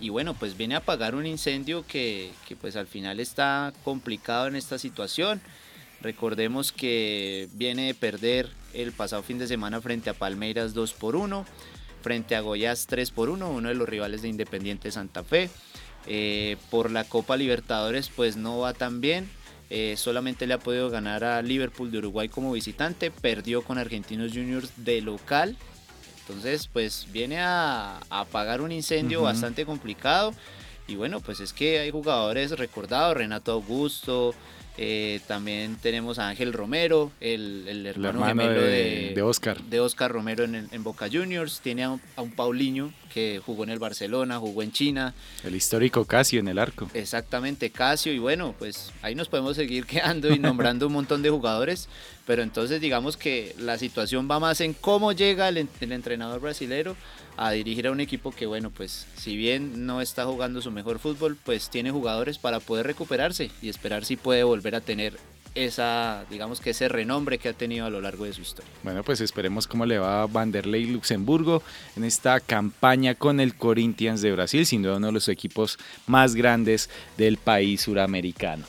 y 0.00 0.08
bueno, 0.08 0.34
pues 0.34 0.56
viene 0.56 0.74
a 0.74 0.78
apagar 0.78 1.14
un 1.14 1.26
incendio 1.26 1.84
que, 1.86 2.32
pues 2.60 2.76
al 2.76 2.86
final 2.86 3.20
está 3.20 3.72
complicado 3.84 4.46
en 4.46 4.56
esta 4.56 4.78
situación. 4.78 5.40
Recordemos 6.00 6.72
que 6.72 7.48
viene 7.52 7.86
de 7.86 7.94
perder 7.94 8.48
el 8.72 8.92
pasado 8.92 9.22
fin 9.22 9.38
de 9.38 9.46
semana 9.46 9.80
frente 9.80 10.08
a 10.08 10.14
Palmeiras 10.14 10.72
2 10.72 10.94
por 10.94 11.16
1, 11.16 11.44
frente 12.02 12.34
a 12.34 12.40
Goiás 12.40 12.86
3 12.86 13.10
por 13.10 13.28
1, 13.28 13.50
uno 13.50 13.68
de 13.68 13.74
los 13.74 13.88
rivales 13.88 14.22
de 14.22 14.28
Independiente 14.28 14.90
Santa 14.90 15.22
Fe. 15.22 15.50
Eh, 16.06 16.56
por 16.70 16.90
la 16.90 17.04
Copa 17.04 17.36
Libertadores 17.36 18.08
pues 18.08 18.36
no 18.38 18.58
va 18.58 18.72
tan 18.72 19.02
bien, 19.02 19.28
eh, 19.68 19.96
solamente 19.98 20.46
le 20.46 20.54
ha 20.54 20.58
podido 20.58 20.88
ganar 20.88 21.24
a 21.24 21.42
Liverpool 21.42 21.90
de 21.90 21.98
Uruguay 21.98 22.30
como 22.30 22.52
visitante, 22.52 23.10
perdió 23.10 23.62
con 23.62 23.76
Argentinos 23.76 24.32
Juniors 24.32 24.72
de 24.76 25.02
local 25.02 25.58
entonces, 26.30 26.68
pues 26.72 27.06
viene 27.12 27.40
a, 27.40 27.98
apagar 28.08 28.60
un 28.60 28.70
incendio 28.72 29.22
bastante 29.22 29.66
complicado. 29.66 30.32
Y 30.86 30.94
bueno, 30.94 31.20
pues 31.20 31.40
es 31.40 31.52
que 31.52 31.80
hay 31.80 31.90
jugadores 31.90 32.52
recordados, 32.52 33.16
Renato 33.16 33.52
Augusto, 33.52 34.34
eh, 34.82 35.20
también 35.26 35.76
tenemos 35.76 36.18
a 36.18 36.30
Ángel 36.30 36.54
Romero, 36.54 37.12
el, 37.20 37.84
hermano, 37.84 38.24
gemelo 38.24 38.62
de, 38.62 39.12
de, 39.14 39.20
Oscar. 39.20 39.62
De 39.64 39.78
Oscar 39.78 40.10
Romero 40.10 40.44
en, 40.44 40.82
Boca 40.82 41.06
Juniors. 41.12 41.60
Tiene 41.60 41.84
a 41.84 41.90
un, 41.90 42.00
a 42.16 42.24
Paulinho 42.34 42.90
que 43.12 43.42
jugó 43.44 43.64
en 43.64 43.70
el 43.70 43.78
Barcelona, 43.78 44.38
jugó 44.38 44.62
en 44.62 44.72
China. 44.72 45.12
El 45.44 45.54
histórico 45.54 46.06
Casio 46.06 46.40
en 46.40 46.48
el 46.48 46.58
arco. 46.58 46.88
Exactamente, 46.94 47.68
Casio. 47.68 48.14
Y 48.14 48.18
bueno, 48.18 48.54
pues 48.58 48.90
ahí 49.02 49.14
nos 49.14 49.28
podemos 49.28 49.54
seguir 49.54 49.84
quedando 49.86 50.32
y 50.32 50.38
nombrando 50.38 50.86
un 50.86 50.94
montón 50.94 51.20
de 51.20 51.28
jugadores. 51.28 51.90
Pero 52.26 52.42
entonces 52.42 52.80
digamos 52.80 53.18
que 53.18 53.54
la 53.58 53.76
situación 53.76 54.30
va 54.30 54.40
más 54.40 54.62
en 54.62 54.72
cómo 54.72 55.12
llega 55.12 55.50
el, 55.50 55.68
el 55.78 55.92
entrenador 55.92 56.40
brasilero 56.40 56.96
a 57.40 57.52
dirigir 57.52 57.86
a 57.86 57.90
un 57.90 58.00
equipo 58.00 58.32
que, 58.32 58.44
bueno, 58.44 58.68
pues 58.68 59.06
si 59.16 59.34
bien 59.34 59.86
no 59.86 60.02
está 60.02 60.26
jugando 60.26 60.60
su 60.60 60.70
mejor 60.70 60.98
fútbol, 60.98 61.38
pues 61.42 61.70
tiene 61.70 61.90
jugadores 61.90 62.36
para 62.36 62.60
poder 62.60 62.86
recuperarse 62.86 63.50
y 63.62 63.70
esperar 63.70 64.04
si 64.04 64.16
puede 64.16 64.44
volver 64.44 64.74
a 64.74 64.82
tener 64.82 65.16
esa, 65.54 66.26
digamos 66.28 66.60
que 66.60 66.70
ese 66.70 66.90
renombre 66.90 67.38
que 67.38 67.48
ha 67.48 67.54
tenido 67.54 67.86
a 67.86 67.90
lo 67.90 68.02
largo 68.02 68.26
de 68.26 68.34
su 68.34 68.42
historia. 68.42 68.70
Bueno, 68.82 69.02
pues 69.02 69.22
esperemos 69.22 69.66
cómo 69.66 69.86
le 69.86 69.98
va 69.98 70.20
a 70.20 70.26
Vanderlei 70.26 70.84
Luxemburgo 70.84 71.62
en 71.96 72.04
esta 72.04 72.40
campaña 72.40 73.14
con 73.14 73.40
el 73.40 73.54
Corinthians 73.54 74.20
de 74.20 74.32
Brasil, 74.32 74.66
sin 74.66 74.82
duda 74.82 74.98
uno 74.98 75.06
de 75.06 75.14
los 75.14 75.28
equipos 75.28 75.78
más 76.06 76.34
grandes 76.34 76.90
del 77.16 77.38
país 77.38 77.80
suramericano. 77.80 78.66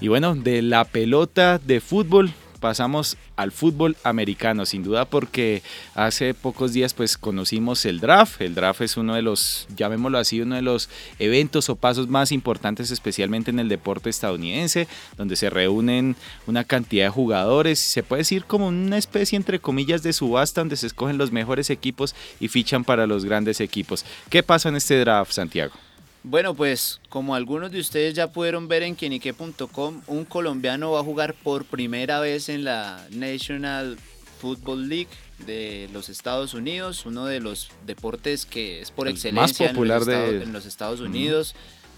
Y 0.00 0.08
bueno, 0.08 0.34
de 0.34 0.62
la 0.62 0.84
pelota 0.84 1.58
de 1.58 1.82
fútbol 1.82 2.32
pasamos 2.56 3.16
al 3.36 3.52
fútbol 3.52 3.96
americano, 4.02 4.66
sin 4.66 4.82
duda 4.82 5.04
porque 5.04 5.62
hace 5.94 6.34
pocos 6.34 6.72
días 6.72 6.94
pues 6.94 7.18
conocimos 7.18 7.84
el 7.86 8.00
draft. 8.00 8.40
El 8.40 8.54
draft 8.54 8.80
es 8.80 8.96
uno 8.96 9.14
de 9.14 9.22
los, 9.22 9.66
llamémoslo 9.76 10.18
así, 10.18 10.40
uno 10.40 10.56
de 10.56 10.62
los 10.62 10.88
eventos 11.18 11.68
o 11.68 11.76
pasos 11.76 12.08
más 12.08 12.32
importantes 12.32 12.90
especialmente 12.90 13.50
en 13.50 13.58
el 13.58 13.68
deporte 13.68 14.10
estadounidense, 14.10 14.88
donde 15.16 15.36
se 15.36 15.50
reúnen 15.50 16.16
una 16.46 16.64
cantidad 16.64 17.06
de 17.06 17.10
jugadores, 17.10 17.78
se 17.78 18.02
puede 18.02 18.20
decir 18.20 18.44
como 18.44 18.68
una 18.68 18.98
especie 18.98 19.36
entre 19.36 19.60
comillas 19.60 20.02
de 20.02 20.12
subasta 20.12 20.60
donde 20.60 20.76
se 20.76 20.86
escogen 20.86 21.18
los 21.18 21.32
mejores 21.32 21.70
equipos 21.70 22.14
y 22.40 22.48
fichan 22.48 22.84
para 22.84 23.06
los 23.06 23.24
grandes 23.24 23.60
equipos. 23.60 24.04
¿Qué 24.30 24.42
pasa 24.42 24.68
en 24.68 24.76
este 24.76 24.98
draft, 24.98 25.32
Santiago? 25.32 25.85
Bueno, 26.28 26.56
pues 26.56 27.00
como 27.08 27.36
algunos 27.36 27.70
de 27.70 27.78
ustedes 27.78 28.14
ya 28.14 28.32
pudieron 28.32 28.66
ver 28.66 28.82
en 28.82 28.96
quienique.com, 28.96 30.02
un 30.08 30.24
colombiano 30.24 30.90
va 30.90 30.98
a 30.98 31.04
jugar 31.04 31.34
por 31.34 31.64
primera 31.64 32.18
vez 32.18 32.48
en 32.48 32.64
la 32.64 33.06
National 33.12 33.96
Football 34.40 34.88
League 34.88 35.06
de 35.46 35.88
los 35.92 36.08
Estados 36.08 36.52
Unidos, 36.52 37.06
uno 37.06 37.26
de 37.26 37.38
los 37.38 37.70
deportes 37.86 38.44
que 38.44 38.80
es 38.80 38.90
por 38.90 39.06
excelencia 39.06 39.66
más 39.66 39.72
popular 39.72 40.02
en, 40.02 40.08
los 40.08 40.08
Estados, 40.08 40.32
de... 40.32 40.42
en 40.42 40.52
los 40.52 40.66
Estados 40.66 41.00
Unidos, 41.00 41.54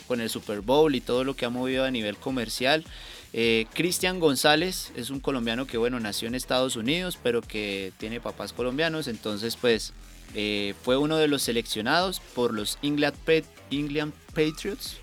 con 0.07 0.21
el 0.21 0.29
Super 0.29 0.61
Bowl 0.61 0.95
y 0.95 1.01
todo 1.01 1.25
lo 1.25 1.35
que 1.35 1.47
ha 1.47 1.51
movido 1.51 1.87
a 1.87 1.91
nivel 1.91 2.19
comercial. 2.19 2.85
Eh, 3.33 3.65
Cristian 3.73 4.21
González 4.21 4.93
es 4.95 5.09
un 5.09 5.21
colombiano 5.21 5.67
que, 5.67 5.79
bueno, 5.79 6.01
nació 6.01 6.29
en 6.29 6.35
Estados 6.35 6.77
Unidos, 6.77 7.19
pero 7.23 7.41
que 7.41 7.95
tiene 7.97 8.21
papás 8.21 8.53
colombianos, 8.53 9.09
entonces 9.09 9.57
pues 9.57 9.95
eh, 10.35 10.75
fue 10.83 10.99
uno 10.99 11.17
de 11.17 11.29
los 11.29 11.41
seleccionados 11.41 12.21
por 12.35 12.53
los 12.53 12.79
England, 12.83 13.17
England 13.71 14.13
Patriots 14.35 14.99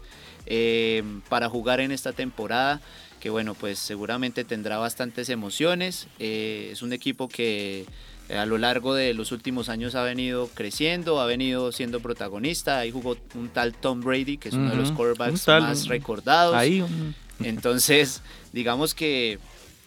eh, 0.45 1.03
para 1.29 1.49
jugar 1.49 1.79
en 1.79 1.91
esta 1.91 2.13
temporada 2.13 2.81
que 3.19 3.29
bueno 3.29 3.55
pues 3.55 3.79
seguramente 3.79 4.43
tendrá 4.43 4.77
bastantes 4.77 5.29
emociones 5.29 6.07
eh, 6.19 6.69
es 6.71 6.81
un 6.81 6.93
equipo 6.93 7.27
que 7.27 7.85
a 8.29 8.45
lo 8.45 8.57
largo 8.57 8.95
de 8.95 9.13
los 9.13 9.31
últimos 9.31 9.69
años 9.69 9.93
ha 9.93 10.03
venido 10.03 10.49
creciendo, 10.53 11.19
ha 11.19 11.25
venido 11.25 11.71
siendo 11.71 11.99
protagonista. 11.99 12.79
Ahí 12.79 12.91
jugó 12.91 13.17
un 13.35 13.49
tal 13.49 13.73
Tom 13.73 14.01
Brady, 14.01 14.37
que 14.37 14.49
es 14.49 14.55
uno 14.55 14.71
de 14.71 14.77
los 14.77 14.91
quarterbacks 14.91 15.47
más 15.47 15.87
recordados. 15.87 16.55
Ahí, 16.55 16.83
Entonces, 17.39 18.21
digamos 18.51 18.95
que 18.95 19.37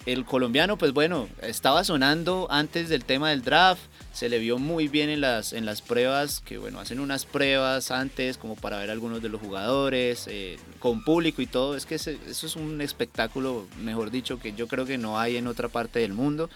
el 0.06 0.24
colombiano, 0.24 0.78
pues 0.78 0.92
bueno, 0.92 1.28
estaba 1.42 1.84
sonando 1.84 2.46
antes 2.50 2.88
del 2.88 3.04
tema 3.04 3.30
del 3.30 3.42
draft 3.42 3.80
se 4.18 4.28
le 4.28 4.40
vio 4.40 4.58
muy 4.58 4.88
bien 4.88 5.10
en 5.10 5.20
las, 5.20 5.52
en 5.52 5.64
las 5.64 5.80
pruebas, 5.80 6.40
que 6.40 6.58
bueno, 6.58 6.80
hacen 6.80 6.98
unas 6.98 7.24
pruebas 7.24 7.92
antes 7.92 8.36
como 8.36 8.56
para 8.56 8.76
ver 8.76 8.90
algunos 8.90 9.22
de 9.22 9.28
los 9.28 9.40
jugadores, 9.40 10.26
eh, 10.26 10.58
con 10.80 11.04
público 11.04 11.40
y 11.40 11.46
todo, 11.46 11.76
es 11.76 11.86
que 11.86 11.94
eso 11.94 12.10
es 12.26 12.56
un 12.56 12.80
espectáculo, 12.80 13.68
mejor 13.80 14.10
dicho, 14.10 14.40
que 14.40 14.54
yo 14.54 14.66
creo 14.66 14.86
que 14.86 14.98
no 14.98 15.20
hay 15.20 15.36
en 15.36 15.46
otra 15.46 15.68
parte 15.68 16.00
del 16.00 16.14
mundo. 16.14 16.50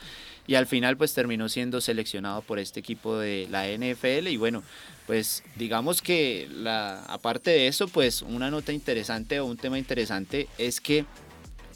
y 0.44 0.56
al 0.56 0.66
final 0.66 0.96
pues 0.96 1.14
terminó 1.14 1.48
siendo 1.48 1.80
seleccionado 1.80 2.42
por 2.42 2.58
este 2.58 2.80
equipo 2.80 3.16
de 3.16 3.46
la 3.48 3.68
NFL 3.68 4.26
y 4.26 4.36
bueno, 4.36 4.64
pues 5.06 5.44
digamos 5.54 6.02
que 6.02 6.48
aparte 7.06 7.52
de 7.52 7.68
eso, 7.68 7.86
pues 7.86 8.22
una 8.22 8.50
nota 8.50 8.72
interesante 8.72 9.38
o 9.38 9.46
un 9.46 9.56
tema 9.56 9.78
interesante 9.78 10.48
es 10.58 10.80
que 10.80 11.04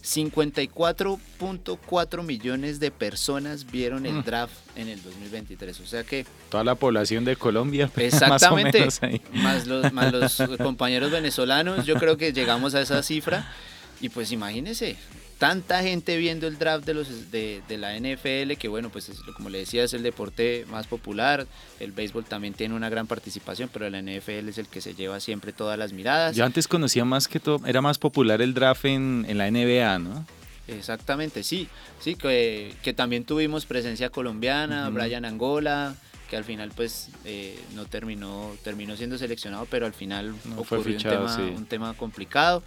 54.4 0.07 2.23
millones 2.23 2.79
de 2.79 2.93
personas 2.93 3.67
vieron 3.67 4.07
el 4.07 4.15
mm. 4.15 4.23
draft 4.23 4.55
en 4.77 4.89
el 4.89 5.03
2023. 5.03 5.81
O 5.81 5.87
sea 5.87 6.05
que... 6.05 6.25
Toda 6.49 6.63
la 6.63 6.77
población 6.77 7.25
de 7.25 7.35
Colombia. 7.35 7.91
Exactamente. 7.97 8.87
Más, 9.33 9.67
los, 9.67 9.93
más 9.93 10.13
los 10.13 10.41
compañeros 10.63 11.11
venezolanos, 11.11 11.87
yo 11.87 11.97
creo 11.97 12.17
que 12.17 12.33
llegamos 12.33 12.77
a 12.77 12.83
esa 12.83 13.03
cifra. 13.03 13.53
Y 14.01 14.11
pues 14.11 14.31
imagínense, 14.31 14.97
tanta 15.39 15.83
gente 15.83 16.17
viendo 16.17 16.47
el 16.47 16.59
draft 16.59 16.87
de 16.87 16.95
los 16.95 17.31
de, 17.31 17.63
la 17.69 17.99
NFL 17.99 18.55
que 18.59 18.69
bueno 18.69 18.89
pues 18.89 19.11
como 19.37 19.51
le 19.51 19.59
decía 19.59 19.85
es 19.85 19.93
el 19.93 20.03
deporte 20.03 20.67
más 20.71 20.87
popular. 20.87 21.47
El 21.79 21.93
béisbol 21.93 22.25
también 22.25 22.55
tiene 22.55 22.75
una 22.75 22.89
gran 22.89 23.07
participación 23.07 23.69
pero 23.73 23.89
la 23.91 24.01
NFL 24.01 24.49
es 24.49 24.59
el 24.59 24.69
que 24.69 24.81
se 24.81 24.95
lleva 24.95 25.21
siempre 25.21 25.53
todas 25.53 25.79
las 25.79 25.93
miradas. 25.93 26.37
Yo 26.37 26.45
antes 26.45 26.69
conocía 26.69 27.05
más 27.05 27.29
que 27.29 27.41
todo 27.41 27.61
era 27.67 27.83
más 27.83 27.99
popular 27.99 28.41
el 28.41 28.55
draft 28.55 28.87
en, 28.87 29.27
la 29.37 29.51
NBA 29.51 29.99
no 29.99 30.25
exactamente 30.69 31.43
sí. 31.43 31.69
Sí 32.01 32.17
que, 32.17 32.75
que 32.83 32.93
también 32.93 33.25
tuvimos 33.25 33.67
presencia 33.67 34.11
colombiana 34.11 34.89
Brian 34.91 35.25
Angola 35.25 35.95
que 36.31 36.37
al 36.37 36.45
final 36.45 36.73
pues 36.75 37.11
eh, 37.25 37.59
no 37.75 37.85
terminó 37.87 38.57
terminó 38.65 38.97
siendo 38.97 39.19
seleccionado 39.19 39.67
pero 39.71 39.87
al 39.87 39.93
final 39.93 40.35
ocurrió 40.57 40.97
un, 40.97 41.03
tema, 41.03 41.37
un 41.57 41.67
tema 41.67 41.95
complicado 41.95 42.63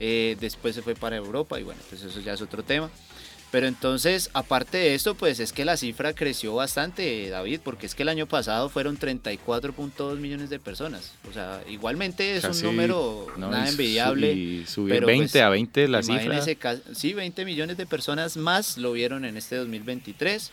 eh, 0.00 0.36
después 0.40 0.74
se 0.74 0.82
fue 0.82 0.94
para 0.94 1.16
Europa 1.16 1.58
y 1.58 1.62
bueno, 1.62 1.80
pues 1.88 2.02
eso 2.02 2.20
ya 2.20 2.34
es 2.34 2.42
otro 2.42 2.62
tema. 2.62 2.90
Pero 3.50 3.66
entonces, 3.66 4.28
aparte 4.34 4.76
de 4.76 4.94
esto, 4.94 5.14
pues 5.14 5.40
es 5.40 5.54
que 5.54 5.64
la 5.64 5.78
cifra 5.78 6.12
creció 6.12 6.54
bastante, 6.54 7.30
David, 7.30 7.60
porque 7.64 7.86
es 7.86 7.94
que 7.94 8.02
el 8.02 8.10
año 8.10 8.26
pasado 8.26 8.68
fueron 8.68 8.98
34.2 8.98 10.18
millones 10.18 10.50
de 10.50 10.58
personas. 10.58 11.14
O 11.28 11.32
sea, 11.32 11.62
igualmente 11.66 12.36
es 12.36 12.44
un 12.44 12.62
número 12.62 13.26
nada 13.38 13.66
envidiable. 13.66 14.32
Y 14.34 14.66
subir 14.66 15.02
20 15.02 15.32
pues, 15.32 15.42
a 15.42 15.48
20 15.48 15.88
la 15.88 16.02
cifra. 16.02 16.42
Sí, 16.92 17.14
20 17.14 17.44
millones 17.46 17.78
de 17.78 17.86
personas 17.86 18.36
más 18.36 18.76
lo 18.76 18.92
vieron 18.92 19.24
en 19.24 19.38
este 19.38 19.56
2023. 19.56 20.50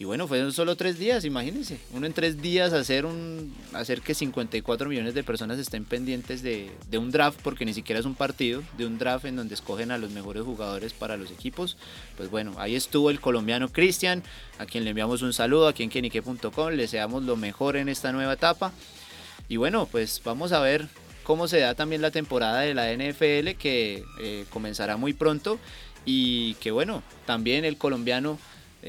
Y 0.00 0.04
bueno, 0.04 0.28
fueron 0.28 0.52
solo 0.52 0.76
tres 0.76 0.96
días, 0.96 1.24
imagínense. 1.24 1.80
Uno 1.92 2.06
en 2.06 2.12
tres 2.12 2.40
días 2.40 2.72
hacer, 2.72 3.04
un, 3.04 3.52
hacer 3.72 4.00
que 4.00 4.14
54 4.14 4.88
millones 4.88 5.12
de 5.12 5.24
personas 5.24 5.58
estén 5.58 5.84
pendientes 5.84 6.40
de, 6.40 6.70
un 6.96 7.10
draft, 7.10 7.40
porque 7.42 7.64
ni 7.64 7.74
siquiera 7.74 7.98
es 7.98 8.06
un 8.06 8.14
partido, 8.14 8.62
de 8.76 8.86
un 8.86 8.96
draft 8.96 9.24
en 9.24 9.34
donde 9.34 9.54
escogen 9.54 9.90
a 9.90 9.98
los 9.98 10.12
mejores 10.12 10.44
jugadores 10.44 10.92
para 10.92 11.16
los 11.16 11.32
equipos. 11.32 11.76
Pues 12.16 12.30
bueno, 12.30 12.54
ahí 12.58 12.76
estuvo 12.76 13.10
el 13.10 13.20
colombiano 13.20 13.70
Cristian, 13.70 14.22
a 14.60 14.66
quien 14.66 14.84
le 14.84 14.90
enviamos 14.90 15.22
un 15.22 15.32
saludo, 15.32 15.66
aquí 15.66 15.82
en 15.82 15.90
kenique.com, 15.90 16.68
le 16.68 16.76
deseamos 16.76 17.24
lo 17.24 17.36
mejor 17.36 17.76
en 17.76 17.88
esta 17.88 18.12
nueva 18.12 18.34
etapa. 18.34 18.72
Y 19.48 19.56
bueno, 19.56 19.88
pues 19.90 20.22
vamos 20.24 20.52
a 20.52 20.60
ver 20.60 20.86
cómo 21.24 21.48
se 21.48 21.58
da 21.58 21.74
también 21.74 22.02
la 22.02 22.12
temporada 22.12 22.60
de 22.60 22.72
la 22.72 22.92
NFL, 22.92 23.58
que 23.58 24.04
eh, 24.20 24.44
comenzará 24.50 24.96
muy 24.96 25.12
pronto. 25.12 25.58
Y 26.04 26.54
que 26.54 26.70
bueno, 26.70 27.02
también 27.26 27.64
el 27.64 27.76
colombiano 27.76 28.38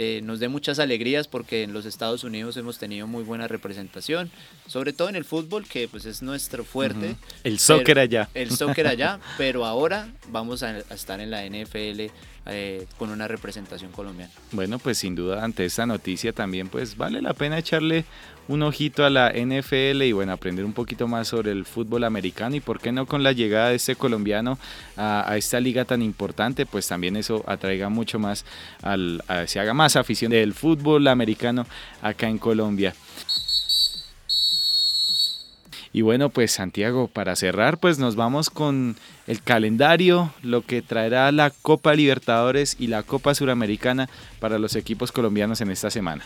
eh, 0.02 0.22
nos 0.24 0.40
dé 0.40 0.48
muchas 0.48 0.80
alegrías 0.80 1.28
porque 1.28 1.64
en 1.64 1.74
los 1.74 1.86
Estados 1.86 2.24
Unidos 2.24 2.56
hemos 2.56 2.78
tenido 2.78 3.06
muy 3.06 3.22
buena 3.22 3.50
representación, 3.50 4.32
sobre 4.66 4.94
todo 4.94 5.10
en 5.10 5.18
el 5.18 5.26
fútbol 5.26 5.68
que 5.68 5.90
pues 5.90 6.06
es 6.06 6.22
nuestro 6.22 6.64
fuerte. 6.64 7.18
El 7.44 7.60
soccer 7.60 8.00
allá. 8.00 8.30
El 8.34 8.50
soccer 8.50 8.88
allá, 8.88 9.20
pero 9.38 9.66
ahora 9.66 10.08
vamos 10.30 10.64
a, 10.64 10.78
estar 10.78 11.20
en 11.20 11.32
la 11.32 11.46
NFL 11.46 12.14
eh, 12.46 12.86
con 12.98 13.10
una 13.10 13.28
representación 13.28 13.92
colombiana. 13.92 14.32
Bueno, 14.52 14.80
pues 14.80 14.98
sin 14.98 15.16
duda 15.16 15.44
ante 15.44 15.66
esta 15.66 15.86
noticia 15.86 16.34
también 16.34 16.68
pues 16.68 16.98
vale 16.98 17.22
la 17.22 17.34
pena 17.34 17.58
echarle 17.58 18.06
un 18.48 18.64
ojito 18.64 19.06
a 19.06 19.12
la 19.12 19.32
NFL 19.32 20.02
y 20.02 20.12
bueno, 20.12 20.34
aprender 20.34 20.66
un 20.66 20.74
poquito 20.74 21.08
más 21.08 21.28
sobre 21.28 21.52
el 21.52 21.66
fútbol 21.66 22.04
americano 22.04 22.56
y 22.56 22.60
por 22.60 22.80
qué 22.80 22.92
no 22.92 23.06
con 23.06 23.22
la 23.22 23.32
llegada 23.32 23.70
de 23.70 23.76
este 23.76 23.96
colombiano 23.96 24.58
a, 24.98 25.38
esta 25.38 25.60
liga 25.60 25.86
tan 25.86 26.02
importante, 26.02 26.66
pues 26.66 26.88
también 26.88 27.16
eso 27.16 27.44
atraiga 27.46 27.90
mucho 27.90 28.18
más, 28.18 28.46
al, 28.82 29.24
se 29.46 29.60
haga 29.60 29.76
más 29.76 29.96
afición 29.96 30.32
del 30.32 30.56
fútbol 30.56 31.08
americano 31.08 31.68
acá 32.02 32.28
en 32.28 32.40
Colombia. 32.40 32.96
Y 35.92 36.02
bueno, 36.02 36.30
pues 36.30 36.52
Santiago, 36.52 37.08
para 37.08 37.36
cerrar, 37.36 37.80
pues 37.80 37.98
nos 37.98 38.16
vamos 38.16 38.50
con 38.50 38.96
el 39.26 39.42
calendario, 39.42 40.32
lo 40.44 40.62
que 40.62 40.82
traerá 40.82 41.32
la 41.32 41.50
Copa 41.50 41.96
Libertadores 41.96 42.76
y 42.80 42.88
la 42.88 43.02
Copa 43.04 43.34
Suramericana 43.34 44.08
para 44.40 44.60
los 44.60 44.76
equipos 44.76 45.12
colombianos 45.12 45.62
en 45.62 45.72
esta 45.72 45.90
semana. 45.90 46.24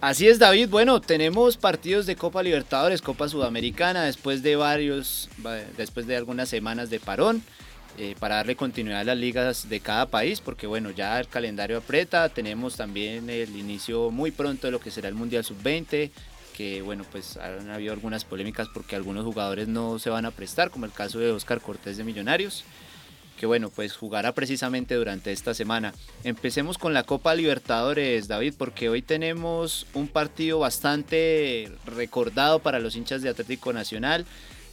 Así 0.00 0.28
es, 0.28 0.38
David. 0.38 0.68
Bueno, 0.68 1.00
tenemos 1.00 1.56
partidos 1.56 2.06
de 2.06 2.14
Copa 2.14 2.42
Libertadores, 2.42 3.02
Copa 3.02 3.28
Sudamericana, 3.28 4.04
después 4.04 4.42
de 4.44 4.54
varios, 4.54 5.28
después 5.76 6.06
de 6.06 6.16
algunas 6.16 6.48
semanas 6.48 6.88
de 6.88 7.00
parón, 7.00 7.42
eh, 7.98 8.14
para 8.20 8.36
darle 8.36 8.54
continuidad 8.54 9.00
a 9.00 9.04
las 9.04 9.18
ligas 9.18 9.68
de 9.68 9.80
cada 9.80 10.06
país, 10.06 10.40
porque 10.40 10.68
bueno, 10.68 10.92
ya 10.92 11.18
el 11.18 11.26
calendario 11.26 11.78
aprieta. 11.78 12.28
Tenemos 12.28 12.76
también 12.76 13.28
el 13.28 13.56
inicio 13.56 14.12
muy 14.12 14.30
pronto 14.30 14.68
de 14.68 14.70
lo 14.70 14.78
que 14.78 14.92
será 14.92 15.08
el 15.08 15.16
Mundial 15.16 15.44
Sub-20, 15.44 16.12
que 16.58 16.82
bueno, 16.82 17.04
pues 17.12 17.36
han 17.36 17.70
habido 17.70 17.92
algunas 17.92 18.24
polémicas 18.24 18.66
porque 18.74 18.96
algunos 18.96 19.24
jugadores 19.24 19.68
no 19.68 20.00
se 20.00 20.10
van 20.10 20.26
a 20.26 20.32
prestar, 20.32 20.70
como 20.70 20.86
el 20.86 20.92
caso 20.92 21.20
de 21.20 21.30
Oscar 21.30 21.60
Cortés 21.60 21.96
de 21.96 22.02
Millonarios 22.02 22.64
que 23.38 23.46
bueno, 23.46 23.70
pues 23.70 23.96
jugará 23.96 24.34
precisamente 24.34 24.96
durante 24.96 25.30
esta 25.30 25.54
semana. 25.54 25.94
Empecemos 26.24 26.76
con 26.76 26.92
la 26.92 27.04
Copa 27.04 27.36
Libertadores, 27.36 28.26
David, 28.26 28.54
porque 28.58 28.88
hoy 28.88 29.00
tenemos 29.00 29.86
un 29.94 30.08
partido 30.08 30.58
bastante 30.58 31.70
recordado 31.86 32.58
para 32.58 32.80
los 32.80 32.96
hinchas 32.96 33.22
de 33.22 33.28
Atlético 33.28 33.72
Nacional. 33.72 34.26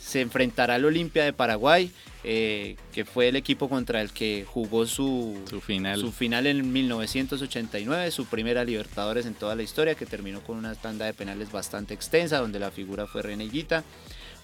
Se 0.06 0.22
enfrentará 0.22 0.76
al 0.76 0.86
Olimpia 0.86 1.24
de 1.24 1.34
Paraguay, 1.34 1.92
eh, 2.24 2.76
que 2.94 3.06
fue 3.06 3.30
el 3.30 3.36
equipo 3.36 3.68
contra 3.70 4.02
el 4.02 4.12
que 4.12 4.46
jugó 4.48 4.86
su, 4.86 5.42
su, 5.50 5.62
final. 5.62 6.00
su 6.00 6.12
final 6.12 6.46
en 6.46 6.72
1989, 6.72 8.12
su 8.12 8.26
primera 8.26 8.64
Libertadores 8.64 9.26
en 9.26 9.34
toda 9.34 9.56
la 9.56 9.64
historia, 9.64 9.96
que 9.96 10.06
terminó 10.06 10.42
con 10.42 10.58
una 10.58 10.76
tanda 10.76 11.06
de 11.06 11.14
penales 11.14 11.52
bastante 11.52 11.94
extensa, 11.94 12.40
donde 12.40 12.60
la 12.60 12.72
figura 12.72 13.08
fue 13.08 13.24
Reneguita. 13.24 13.84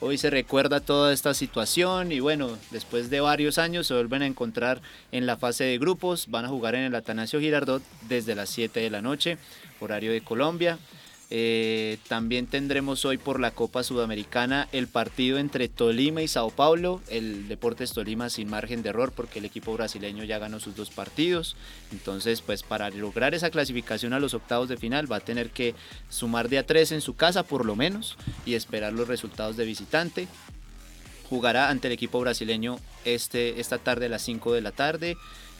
Hoy 0.03 0.17
se 0.17 0.31
recuerda 0.31 0.79
toda 0.79 1.13
esta 1.13 1.35
situación 1.35 2.11
y 2.11 2.19
bueno, 2.19 2.57
después 2.71 3.11
de 3.11 3.19
varios 3.19 3.59
años 3.59 3.85
se 3.85 3.93
vuelven 3.93 4.23
a 4.23 4.25
encontrar 4.25 4.81
en 5.11 5.27
la 5.27 5.37
fase 5.37 5.63
de 5.63 5.77
grupos, 5.77 6.25
van 6.27 6.45
a 6.45 6.49
jugar 6.49 6.73
en 6.73 6.81
el 6.81 6.95
Atanasio 6.95 7.39
Girardot 7.39 7.83
desde 8.09 8.33
las 8.33 8.49
7 8.49 8.79
de 8.79 8.89
la 8.89 9.03
noche, 9.03 9.37
horario 9.79 10.11
de 10.11 10.21
Colombia. 10.21 10.79
Eh, 11.33 11.97
también 12.09 12.45
tendremos 12.45 13.05
hoy 13.05 13.17
por 13.17 13.39
la 13.39 13.51
Copa 13.51 13.83
Sudamericana 13.83 14.67
el 14.73 14.87
partido 14.87 15.37
entre 15.37 15.69
Tolima 15.69 16.21
y 16.21 16.27
Sao 16.27 16.49
Paulo. 16.49 17.01
El 17.07 17.47
Deportes 17.47 17.93
Tolima 17.93 18.29
sin 18.29 18.49
margen 18.49 18.83
de 18.83 18.89
error 18.89 19.13
porque 19.15 19.39
el 19.39 19.45
equipo 19.45 19.73
brasileño 19.73 20.25
ya 20.25 20.39
ganó 20.39 20.59
sus 20.59 20.75
dos 20.75 20.89
partidos. 20.89 21.55
Entonces, 21.93 22.41
pues 22.41 22.63
para 22.63 22.89
lograr 22.89 23.33
esa 23.33 23.49
clasificación 23.49 24.11
a 24.11 24.19
los 24.19 24.33
octavos 24.33 24.67
de 24.67 24.75
final 24.75 25.09
va 25.09 25.17
a 25.17 25.21
tener 25.21 25.51
que 25.51 25.73
sumar 26.09 26.49
de 26.49 26.57
a 26.57 26.65
tres 26.65 26.91
en 26.91 26.99
su 26.99 27.15
casa 27.15 27.43
por 27.43 27.65
lo 27.65 27.77
menos 27.77 28.17
y 28.45 28.55
esperar 28.55 28.91
los 28.91 29.07
resultados 29.07 29.55
de 29.55 29.65
visitante. 29.65 30.27
Jugará 31.29 31.69
ante 31.69 31.87
el 31.87 31.93
equipo 31.93 32.19
brasileño 32.19 32.77
este, 33.05 33.61
esta 33.61 33.77
tarde 33.77 34.07
a 34.07 34.09
las 34.09 34.21
5 34.23 34.51
de 34.51 34.59
la 34.59 34.73
tarde 34.73 35.15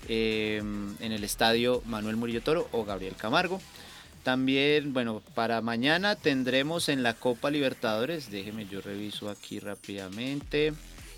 eh, 0.09 0.57
en 0.99 1.11
el 1.13 1.23
estadio 1.23 1.81
Manuel 1.85 2.17
Murillo 2.17 2.41
Toro 2.41 2.67
o 2.73 2.83
Gabriel 2.83 3.15
Camargo. 3.15 3.61
También, 4.23 4.93
bueno, 4.93 5.21
para 5.33 5.61
mañana 5.61 6.15
tendremos 6.15 6.89
en 6.89 7.01
la 7.01 7.15
Copa 7.15 7.49
Libertadores, 7.49 8.29
déjeme 8.29 8.67
yo 8.67 8.81
reviso 8.81 9.29
aquí 9.29 9.59
rápidamente, 9.59 10.73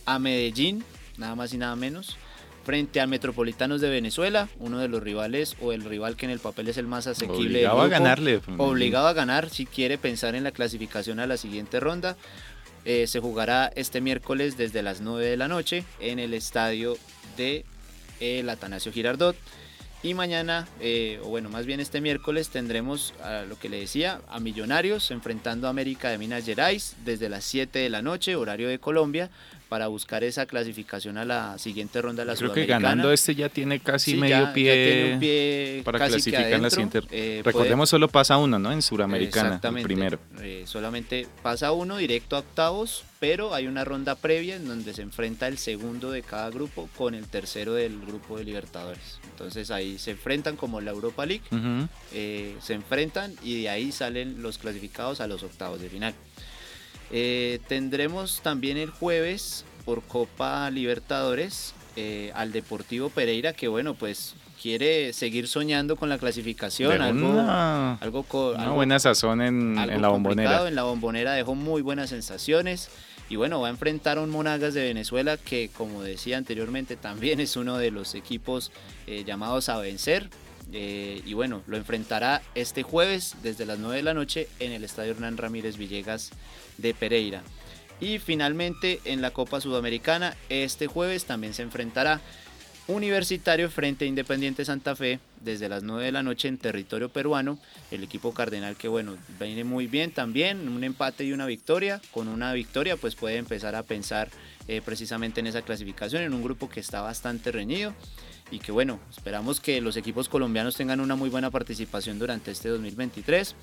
a 0.05 0.19
Medellín, 0.19 0.85
nada 1.17 1.35
más 1.35 1.53
y 1.53 1.57
nada 1.57 1.75
menos, 1.75 2.17
frente 2.63 3.01
a 3.01 3.07
Metropolitanos 3.07 3.81
de 3.81 3.89
Venezuela, 3.89 4.47
uno 4.59 4.79
de 4.79 4.87
los 4.87 5.03
rivales 5.03 5.57
o 5.61 5.73
el 5.73 5.83
rival 5.83 6.15
que 6.15 6.25
en 6.25 6.31
el 6.31 6.39
papel 6.39 6.69
es 6.69 6.77
el 6.77 6.87
más 6.87 7.07
asequible. 7.07 7.67
Obligado 7.67 7.81
a 7.81 7.87
ganarle. 7.89 8.41
Obligado 8.57 9.07
a 9.07 9.13
ganar 9.13 9.49
si 9.49 9.65
quiere 9.65 9.97
pensar 9.97 10.35
en 10.35 10.45
la 10.45 10.51
clasificación 10.51 11.19
a 11.19 11.27
la 11.27 11.35
siguiente 11.35 11.81
ronda. 11.81 12.15
Eh, 12.85 13.07
se 13.07 13.19
jugará 13.19 13.71
este 13.75 14.01
miércoles 14.01 14.57
desde 14.57 14.81
las 14.81 15.01
9 15.01 15.25
de 15.25 15.37
la 15.37 15.47
noche 15.47 15.85
en 15.99 16.19
el 16.19 16.33
estadio 16.33 16.97
de 17.37 17.65
el 18.19 18.49
Atanasio 18.49 18.91
Girardot. 18.91 19.35
Y 20.03 20.15
mañana, 20.15 20.67
eh, 20.81 21.17
o 21.23 21.29
bueno, 21.29 21.49
más 21.49 21.65
bien 21.65 21.79
este 21.79 22.01
miércoles, 22.01 22.49
tendremos 22.49 23.13
a 23.23 23.43
lo 23.43 23.57
que 23.57 23.69
le 23.69 23.79
decía, 23.79 24.19
a 24.27 24.41
Millonarios 24.41 25.11
enfrentando 25.11 25.67
a 25.67 25.69
América 25.69 26.09
de 26.09 26.17
Minas 26.17 26.45
Gerais 26.45 26.97
desde 27.05 27.29
las 27.29 27.45
7 27.45 27.79
de 27.79 27.89
la 27.89 28.01
noche, 28.01 28.35
horario 28.35 28.67
de 28.67 28.79
Colombia, 28.79 29.29
para 29.73 29.87
buscar 29.87 30.23
esa 30.23 30.45
clasificación 30.45 31.17
a 31.17 31.25
la 31.25 31.57
siguiente 31.57 31.99
ronda 31.99 32.21
de 32.21 32.27
la 32.27 32.35
Creo 32.35 32.53
que 32.53 32.67
ganando 32.67 33.11
este 33.11 33.33
ya 33.33 33.49
tiene 33.49 33.79
casi 33.79 34.13
medio 34.13 34.53
pie, 34.53 35.81
para 35.83 35.97
clasificar 35.97 36.53
en 36.53 36.61
la 36.61 36.69
siguiente. 36.69 37.01
Eh, 37.09 37.41
Recordemos 37.43 37.89
solo 37.89 38.07
pasa 38.07 38.37
uno, 38.37 38.59
¿no? 38.59 38.71
En 38.71 38.83
Suramericana, 38.83 39.59
el 39.63 39.81
primero. 39.81 40.19
Eh, 40.41 40.65
solamente 40.67 41.25
pasa 41.41 41.71
uno 41.71 41.97
directo 41.97 42.35
a 42.35 42.39
octavos, 42.41 43.03
pero 43.19 43.55
hay 43.55 43.65
una 43.65 43.83
ronda 43.83 44.13
previa 44.13 44.57
en 44.57 44.67
donde 44.67 44.93
se 44.93 45.01
enfrenta 45.01 45.47
el 45.47 45.57
segundo 45.57 46.11
de 46.11 46.21
cada 46.21 46.51
grupo 46.51 46.87
con 46.95 47.15
el 47.15 47.25
tercero 47.25 47.73
del 47.73 47.99
grupo 48.05 48.37
de 48.37 48.43
Libertadores. 48.43 49.17
Entonces 49.31 49.71
ahí 49.71 49.97
se 49.97 50.11
enfrentan 50.11 50.55
como 50.55 50.81
la 50.81 50.91
Europa 50.91 51.25
League, 51.25 51.45
eh, 52.13 52.55
se 52.61 52.75
enfrentan 52.75 53.33
y 53.41 53.63
de 53.63 53.69
ahí 53.69 53.91
salen 53.91 54.43
los 54.43 54.59
clasificados 54.59 55.19
a 55.19 55.25
los 55.25 55.41
octavos 55.41 55.81
de 55.81 55.89
final. 55.89 56.13
Eh, 57.15 57.59
tendremos 57.67 58.41
también 58.41 58.77
el 58.77 58.89
jueves 58.89 59.65
por 59.85 60.01
Copa 60.01 60.69
Libertadores 60.71 61.75
eh, 61.95 62.31
al 62.33 62.51
Deportivo 62.51 63.11
Pereira, 63.11 63.53
que 63.53 63.67
bueno, 63.67 63.93
pues 63.93 64.33
quiere 64.59 65.13
seguir 65.13 65.47
soñando 65.47 65.95
con 65.95 66.09
la 66.09 66.17
clasificación. 66.17 67.03
algo, 67.03 67.29
una, 67.29 67.95
algo, 67.97 68.25
una 68.55 68.71
buena 68.71 68.97
sazón 68.97 69.41
en, 69.41 69.77
en 69.77 70.01
la 70.01 70.07
bombonera. 70.07 70.67
En 70.67 70.73
la 70.73 70.83
bombonera 70.83 71.33
dejó 71.33 71.53
muy 71.53 71.83
buenas 71.83 72.09
sensaciones. 72.09 72.89
Y 73.29 73.35
bueno, 73.35 73.61
va 73.61 73.67
a 73.67 73.71
enfrentar 73.71 74.17
a 74.17 74.21
un 74.21 74.29
Monagas 74.29 74.73
de 74.73 74.83
Venezuela 74.83 75.37
que, 75.37 75.69
como 75.75 76.01
decía 76.01 76.37
anteriormente, 76.37 76.95
también 76.95 77.39
es 77.39 77.55
uno 77.55 77.77
de 77.77 77.91
los 77.91 78.15
equipos 78.15 78.71
eh, 79.05 79.23
llamados 79.23 79.69
a 79.69 79.77
vencer. 79.77 80.29
Y 80.71 81.33
bueno, 81.33 81.61
lo 81.67 81.77
enfrentará 81.77 82.41
este 82.55 82.83
jueves 82.83 83.35
desde 83.43 83.65
las 83.65 83.79
9 83.79 83.97
de 83.97 84.03
la 84.03 84.13
noche 84.13 84.47
en 84.59 84.71
el 84.71 84.83
Estadio 84.83 85.11
Hernán 85.11 85.37
Ramírez 85.37 85.77
Villegas 85.77 86.31
de 86.77 86.93
Pereira. 86.93 87.43
Y 87.99 88.19
finalmente 88.19 88.99
en 89.05 89.21
la 89.21 89.31
Copa 89.31 89.61
Sudamericana, 89.61 90.35
este 90.49 90.87
jueves 90.87 91.25
también 91.25 91.53
se 91.53 91.61
enfrentará 91.61 92.21
Universitario 92.87 93.69
frente 93.69 94.03
a 94.03 94.09
Independiente 94.09 94.65
Santa 94.65 94.93
Fe 94.93 95.19
desde 95.39 95.69
las 95.69 95.83
9 95.83 96.03
de 96.03 96.11
la 96.11 96.21
noche 96.21 96.49
en 96.49 96.57
territorio 96.57 97.07
peruano. 97.07 97.57
El 97.91 98.03
equipo 98.03 98.33
cardenal 98.33 98.75
que 98.75 98.89
bueno, 98.89 99.15
viene 99.39 99.63
muy 99.63 99.87
bien 99.87 100.11
también, 100.11 100.67
un 100.67 100.83
empate 100.83 101.23
y 101.23 101.31
una 101.31 101.45
victoria. 101.45 102.01
Con 102.11 102.27
una 102.27 102.51
victoria 102.51 102.97
pues 102.97 103.15
puede 103.15 103.37
empezar 103.37 103.75
a 103.75 103.83
pensar 103.83 104.29
eh, 104.67 104.81
precisamente 104.83 105.39
en 105.39 105.47
esa 105.47 105.61
clasificación, 105.61 106.23
en 106.23 106.33
un 106.33 106.43
grupo 106.43 106.69
que 106.69 106.79
está 106.79 107.01
bastante 107.01 107.51
reñido 107.51 107.93
y 108.51 108.59
que 108.59 108.71
bueno, 108.71 108.99
esperamos 109.09 109.59
que 109.59 109.81
los 109.81 109.97
equipos 109.97 110.29
colombianos 110.29 110.75
tengan 110.75 110.99
una 110.99 111.15
muy 111.15 111.29
buena 111.29 111.49
participación 111.49 112.19
durante 112.19 112.51
este 112.51 112.69
2023. 112.69 113.55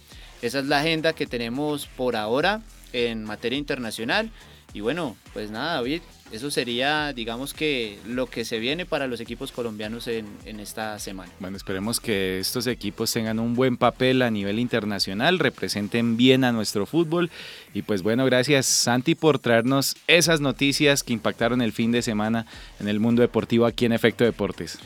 Esa 0.42 0.58
es 0.58 0.66
la 0.66 0.80
agenda 0.80 1.12
que 1.12 1.26
tenemos 1.26 1.86
por 1.86 2.16
ahora 2.16 2.62
en 2.92 3.24
materia 3.24 3.58
internacional. 3.58 4.30
Y 4.72 4.80
bueno, 4.80 5.16
pues 5.32 5.50
nada, 5.50 5.74
David, 5.74 6.00
eso 6.30 6.50
sería, 6.50 7.12
digamos 7.12 7.54
que, 7.54 7.98
lo 8.06 8.26
que 8.26 8.44
se 8.44 8.60
viene 8.60 8.86
para 8.86 9.08
los 9.08 9.20
equipos 9.20 9.50
colombianos 9.50 10.06
en, 10.06 10.28
esta 10.60 10.96
semana. 11.00 11.32
Bueno, 11.40 11.56
esperemos 11.56 11.98
que 11.98 12.38
estos 12.38 12.68
equipos 12.68 13.12
tengan 13.12 13.40
un 13.40 13.54
buen 13.54 13.76
papel 13.76 14.22
a 14.22 14.30
nivel 14.30 14.60
internacional, 14.60 15.40
representen 15.40 16.16
bien 16.16 16.44
a 16.44 16.52
nuestro 16.52 16.86
fútbol. 16.86 17.30
Y 17.74 17.82
pues 17.82 18.02
bueno, 18.02 18.24
gracias 18.26 18.66
Santi 18.66 19.16
por 19.16 19.40
traernos 19.40 19.96
esas 20.06 20.40
noticias 20.40 21.02
que 21.02 21.12
impactaron 21.12 21.62
el 21.62 21.72
fin 21.72 21.90
de 21.90 22.02
semana 22.02 22.46
en 22.78 22.86
el 22.86 23.00
mundo 23.00 23.22
deportivo 23.22 23.66
aquí 23.66 23.86
en 23.86 23.92
Efecto 23.92 24.22
Deportes. 24.22 24.78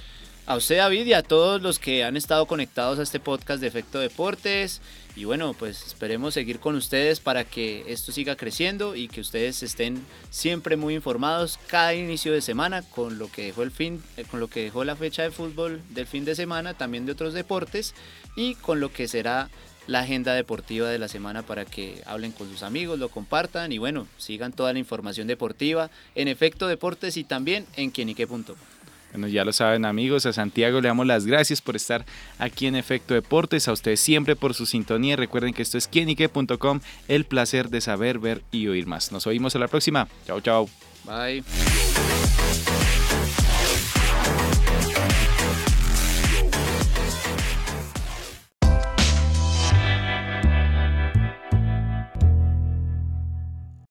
A 0.47 0.57
usted, 0.57 0.77
David, 0.77 1.07
y 1.07 1.15
a 1.15 1.23
todos 1.23 1.63
los 1.63 1.79
que 1.79 2.05
han 2.05 2.19
estado 2.19 2.45
conectados 2.45 2.99
a 2.99 3.03
este 3.03 3.19
podcast 3.19 3.63
de 3.63 3.67
Efecto 3.67 3.99
Deportes. 3.99 4.83
Y 5.17 5.25
bueno, 5.25 5.55
pues 5.55 5.87
esperemos 5.87 6.35
seguir 6.35 6.61
con 6.61 6.75
ustedes 6.75 7.19
para 7.19 7.45
que 7.45 7.83
esto 7.87 8.13
siga 8.13 8.37
creciendo 8.37 8.95
y 8.95 9.09
que 9.09 9.23
ustedes 9.23 9.63
estén 9.63 10.05
siempre 10.29 10.77
muy 10.77 10.97
informados 10.97 11.59
cada 11.67 11.95
inicio 11.95 12.31
de 12.31 12.43
semana 12.43 12.83
con 12.83 13.19
lo 13.19 13.33
que 13.33 13.45
dejó 13.45 13.63
el 13.63 13.71
fin, 13.71 14.03
eh, 14.19 14.25
con 14.31 14.39
lo 14.39 14.49
que 14.49 14.65
dejó 14.65 14.85
la 14.85 14.97
fecha 14.97 15.23
de 15.23 15.31
fútbol 15.31 15.81
del 15.89 16.07
fin 16.07 16.27
de 16.27 16.35
semana, 16.35 16.75
también 16.75 17.07
de 17.07 17.13
otros 17.13 17.33
deportes 17.33 17.95
y 18.37 18.55
con 18.57 18.81
lo 18.81 18.93
que 18.93 19.09
será 19.09 19.49
la 19.87 20.01
agenda 20.01 20.35
deportiva 20.35 20.91
de 20.91 20.99
la 20.99 21.09
semana 21.09 21.43
para 21.43 21.65
que 21.65 22.03
hablen 22.05 22.33
con 22.33 22.51
sus 22.51 22.63
amigos, 22.63 22.99
lo 22.99 23.09
compartan 23.09 23.73
y 23.73 23.79
bueno, 23.79 24.07
sigan 24.19 24.53
toda 24.53 24.75
la 24.75 24.79
información 24.79 25.27
deportiva 25.27 25.91
en 26.15 26.29
Efecto 26.29 26.67
Deportes 26.67 27.17
y 27.17 27.25
también 27.25 27.67
en 27.77 27.91
quienique.com. 27.91 28.74
Bueno, 29.15 29.29
ya 29.29 29.45
lo 29.45 29.53
saben 29.53 29.85
amigos, 29.85 30.27
a 30.27 30.33
Santiago 30.33 30.81
le 30.81 30.89
damos 30.89 31.07
las 31.07 31.25
gracias 31.25 31.61
por 31.61 31.77
estar 31.77 32.05
aquí 32.41 32.67
en 32.67 32.75
Efecto 32.75 33.15
Deportes, 33.15 33.69
a 33.69 33.73
ustedes 33.73 34.01
siempre 34.01 34.35
por 34.35 34.55
su 34.55 34.67
sintonía. 34.67 35.15
Recuerden 35.15 35.55
que 35.55 35.63
esto 35.63 35.79
es 35.79 35.87
quienique.com, 35.87 36.81
el 37.07 37.25
placer 37.25 37.69
de 37.69 37.81
saber, 37.81 38.19
ver 38.19 38.43
y 38.51 38.67
oír 38.67 38.89
más. 38.89 39.13
Nos 39.13 39.29
oímos 39.29 39.55
a 39.55 39.61
la 39.61 39.69
próxima. 39.69 40.09
Chao, 40.27 40.41
chao. 40.41 40.69
Bye. 41.05 41.45